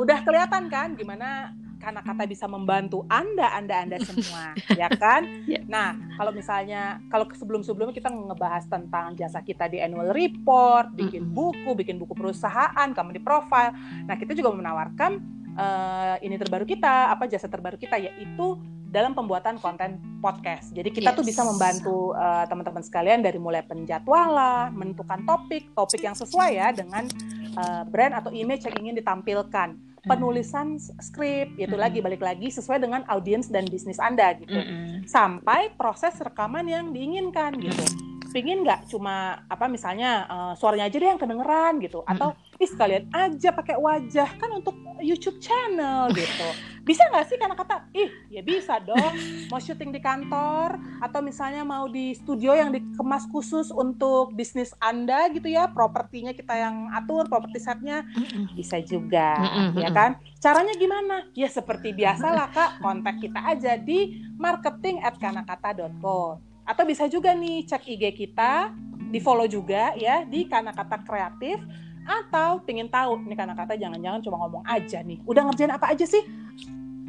udah 0.00 0.18
kelihatan 0.24 0.72
kan 0.72 0.96
gimana 0.96 1.52
karena 1.76 2.00
kata 2.00 2.24
bisa 2.24 2.48
membantu 2.48 3.04
anda 3.06 3.52
anda 3.52 3.84
anda 3.84 3.96
semua 4.00 4.56
ya 4.80 4.88
kan 4.90 5.22
yeah. 5.44 5.62
nah 5.68 5.94
kalau 6.16 6.32
misalnya 6.32 6.98
kalau 7.12 7.28
sebelum 7.36 7.60
sebelumnya 7.62 7.94
kita 7.94 8.08
ngebahas 8.08 8.64
tentang 8.66 9.14
jasa 9.14 9.44
kita 9.44 9.68
di 9.68 9.78
annual 9.78 10.10
report 10.10 10.96
bikin 10.96 11.28
buku 11.28 11.76
bikin 11.76 12.00
buku 12.00 12.16
perusahaan 12.16 12.88
kamu 12.90 13.20
di 13.20 13.22
profile 13.22 13.76
nah 14.08 14.16
kita 14.16 14.32
juga 14.32 14.56
menawarkan 14.56 15.20
uh, 15.56 16.16
ini 16.20 16.36
terbaru 16.36 16.68
kita, 16.68 17.10
apa 17.10 17.26
jasa 17.26 17.48
terbaru 17.50 17.80
kita 17.80 17.96
yaitu 17.98 18.60
dalam 18.86 19.12
pembuatan 19.12 19.58
konten 19.58 19.98
podcast. 20.22 20.72
Jadi 20.72 20.88
kita 20.94 21.12
yes. 21.12 21.16
tuh 21.18 21.24
bisa 21.26 21.42
membantu 21.42 22.16
uh, 22.16 22.46
teman-teman 22.46 22.80
sekalian 22.80 23.20
dari 23.20 23.36
mulai 23.36 23.60
penjadwalan, 23.66 24.72
menentukan 24.72 25.26
topik, 25.26 25.68
topik 25.74 26.00
yang 26.00 26.14
sesuai 26.14 26.50
ya 26.54 26.68
dengan 26.72 27.04
uh, 27.58 27.82
brand 27.84 28.14
atau 28.16 28.30
image 28.30 28.64
yang 28.64 28.76
ingin 28.86 28.94
ditampilkan. 28.96 29.76
Penulisan 30.06 30.78
skrip, 31.02 31.58
itu 31.58 31.74
mm. 31.74 31.82
lagi 31.82 31.98
balik 31.98 32.22
lagi 32.22 32.46
sesuai 32.46 32.78
dengan 32.78 33.02
audiens 33.10 33.50
dan 33.50 33.66
bisnis 33.66 33.98
Anda 33.98 34.38
gitu. 34.38 34.54
Mm 34.54 34.62
-hmm. 34.62 34.90
Sampai 35.02 35.74
proses 35.74 36.14
rekaman 36.22 36.62
yang 36.70 36.94
diinginkan 36.94 37.58
gitu 37.58 37.82
pingin 38.36 38.68
nggak 38.68 38.92
cuma 38.92 39.48
apa 39.48 39.64
misalnya 39.64 40.28
uh, 40.28 40.52
suaranya 40.52 40.92
aja 40.92 40.96
deh 41.00 41.08
yang 41.08 41.16
kedengeran 41.16 41.80
gitu 41.80 42.04
atau 42.04 42.36
ih 42.56 42.68
sekalian 42.68 43.04
aja 43.12 43.52
pakai 43.52 43.76
wajah 43.76 44.28
kan 44.36 44.50
untuk 44.52 44.76
YouTube 45.00 45.36
channel 45.40 46.08
gitu. 46.16 46.48
Bisa 46.86 47.02
nggak 47.10 47.26
sih 47.26 47.36
karena 47.36 47.58
kata 47.58 47.90
ih 47.92 48.10
ya 48.30 48.40
bisa 48.46 48.78
dong 48.78 49.12
mau 49.50 49.58
syuting 49.58 49.90
di 49.90 49.98
kantor 49.98 50.78
atau 51.02 51.18
misalnya 51.18 51.66
mau 51.66 51.90
di 51.90 52.14
studio 52.14 52.54
yang 52.54 52.70
dikemas 52.70 53.26
khusus 53.28 53.74
untuk 53.74 54.32
bisnis 54.38 54.70
anda 54.78 55.26
gitu 55.34 55.50
ya 55.50 55.66
propertinya 55.66 56.30
kita 56.30 56.54
yang 56.54 56.88
atur 56.94 57.26
properti 57.26 57.58
setnya. 57.58 58.06
Bisa 58.54 58.78
juga 58.80 59.36
ya 59.74 59.90
kan? 59.90 60.16
Caranya 60.38 60.72
gimana? 60.78 61.26
Ya 61.34 61.50
seperti 61.50 61.90
biasa 61.92 62.30
lah 62.30 62.48
kak. 62.54 62.78
Kontak 62.80 63.18
kita 63.18 63.42
aja 63.42 63.74
di 63.76 64.22
marketing 64.38 65.02
at 65.02 65.18
atau 66.66 66.82
bisa 66.82 67.06
juga 67.06 67.30
nih 67.30 67.62
cek 67.62 67.86
IG 67.94 68.04
kita, 68.26 68.74
di 69.10 69.22
follow 69.22 69.46
juga 69.46 69.94
ya 69.94 70.26
di 70.26 70.50
Karena 70.50 70.74
Kata 70.74 70.98
Kreatif 71.06 71.62
atau 72.06 72.62
pengen 72.62 72.86
tahu 72.86 73.18
nih 73.26 73.36
Karena 73.36 73.54
Kata 73.58 73.74
jangan-jangan 73.74 74.22
cuma 74.22 74.36
ngomong 74.46 74.64
aja 74.64 75.02
nih. 75.02 75.18
Udah 75.26 75.42
ngerjain 75.50 75.74
apa 75.74 75.92
aja 75.92 76.06
sih? 76.06 76.22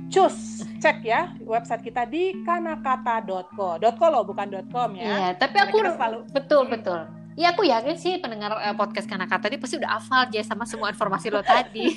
Cus, 0.08 0.64
cek 0.80 1.04
ya 1.04 1.36
website 1.44 1.84
kita 1.84 2.08
di 2.08 2.32
kanakata.co. 2.48 3.78
.co 3.78 4.06
loh 4.08 4.24
bukan 4.24 4.48
.com 4.72 4.96
ya. 4.96 5.04
Iya, 5.04 5.28
tapi 5.36 5.60
aku 5.60 5.84
selalu 5.84 6.24
betul 6.32 6.64
betul 6.72 7.17
Iya 7.38 7.54
aku 7.54 7.70
yakin 7.70 7.96
sih 8.02 8.18
pendengar 8.18 8.50
uh, 8.50 8.74
podcast 8.74 9.06
Kanaka 9.06 9.38
tadi 9.38 9.62
pasti 9.62 9.78
udah 9.78 10.02
hafal 10.02 10.26
aja 10.26 10.42
sama 10.42 10.66
semua 10.66 10.90
informasi 10.90 11.30
lo 11.30 11.46
tadi. 11.46 11.94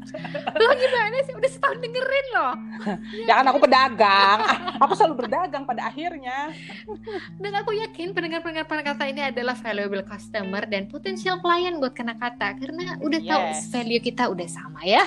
lo 0.62 0.70
gimana 0.78 1.18
sih 1.26 1.34
udah 1.34 1.50
setahun 1.50 1.82
dengerin 1.82 2.26
lo? 2.30 2.48
ya 3.26 3.42
kan 3.42 3.46
aku 3.50 3.58
pedagang, 3.66 4.38
aku 4.86 4.94
selalu 4.94 5.26
berdagang 5.26 5.66
pada 5.66 5.90
akhirnya. 5.90 6.54
dan 7.42 7.52
aku 7.58 7.74
yakin 7.74 8.14
pendengar-pendengar 8.14 8.70
Kanakata 8.70 9.10
ini 9.10 9.34
adalah 9.34 9.58
valuable 9.58 10.06
customer 10.06 10.62
dan 10.62 10.86
potensial 10.86 11.42
klien 11.42 11.74
buat 11.82 11.90
Kanakata 11.90 12.54
karena 12.54 12.94
udah 13.02 13.18
yes. 13.18 13.26
tahu 13.26 13.44
value 13.74 13.98
kita 13.98 14.30
udah 14.30 14.46
sama 14.46 14.78
ya. 14.86 15.02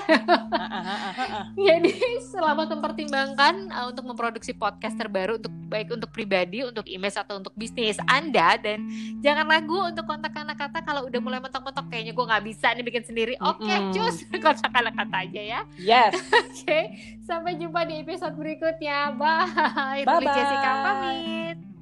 Jadi 1.56 1.95
selamat 2.28 2.76
mempertimbangkan 2.76 3.71
uh, 3.71 3.86
untuk 3.88 4.04
memproduksi 4.04 4.52
podcast 4.52 5.00
terbaru 5.00 5.39
untuk 5.39 5.56
baik 5.71 5.95
untuk 5.95 6.12
pribadi, 6.12 6.67
untuk 6.67 6.84
image 6.91 7.15
atau 7.15 7.39
untuk 7.39 7.56
bisnis 7.56 7.95
Anda 8.12 8.60
dan 8.60 8.84
jangan 9.23 9.47
ragu 9.47 9.77
untuk 9.86 10.06
kontak 10.10 10.34
anak 10.34 10.58
kata 10.58 10.82
kalau 10.82 11.06
udah 11.06 11.20
mulai 11.22 11.40
mentok-mentok 11.44 11.86
kayaknya 11.94 12.13
gue 12.18 12.26
nggak 12.26 12.44
bisa 12.46 12.68
nih 12.74 12.86
bikin 12.86 13.04
sendiri. 13.06 13.34
Oke, 13.44 13.66
okay, 13.66 13.78
mm 13.78 13.84
-hmm. 13.90 13.94
cus 13.94 14.16
kontak 14.46 14.74
anak 14.74 14.94
kata 14.98 15.18
aja 15.30 15.42
ya. 15.42 15.62
Yes. 15.78 16.13
Oke, 16.18 16.63
okay. 16.63 16.84
sampai 17.22 17.60
jumpa 17.62 17.86
di 17.86 18.02
episode 18.02 18.34
berikutnya. 18.34 19.13
Bye. 19.13 20.04
Bye. 20.04 20.26
Jessica 20.26 20.72
pamit. 20.82 21.77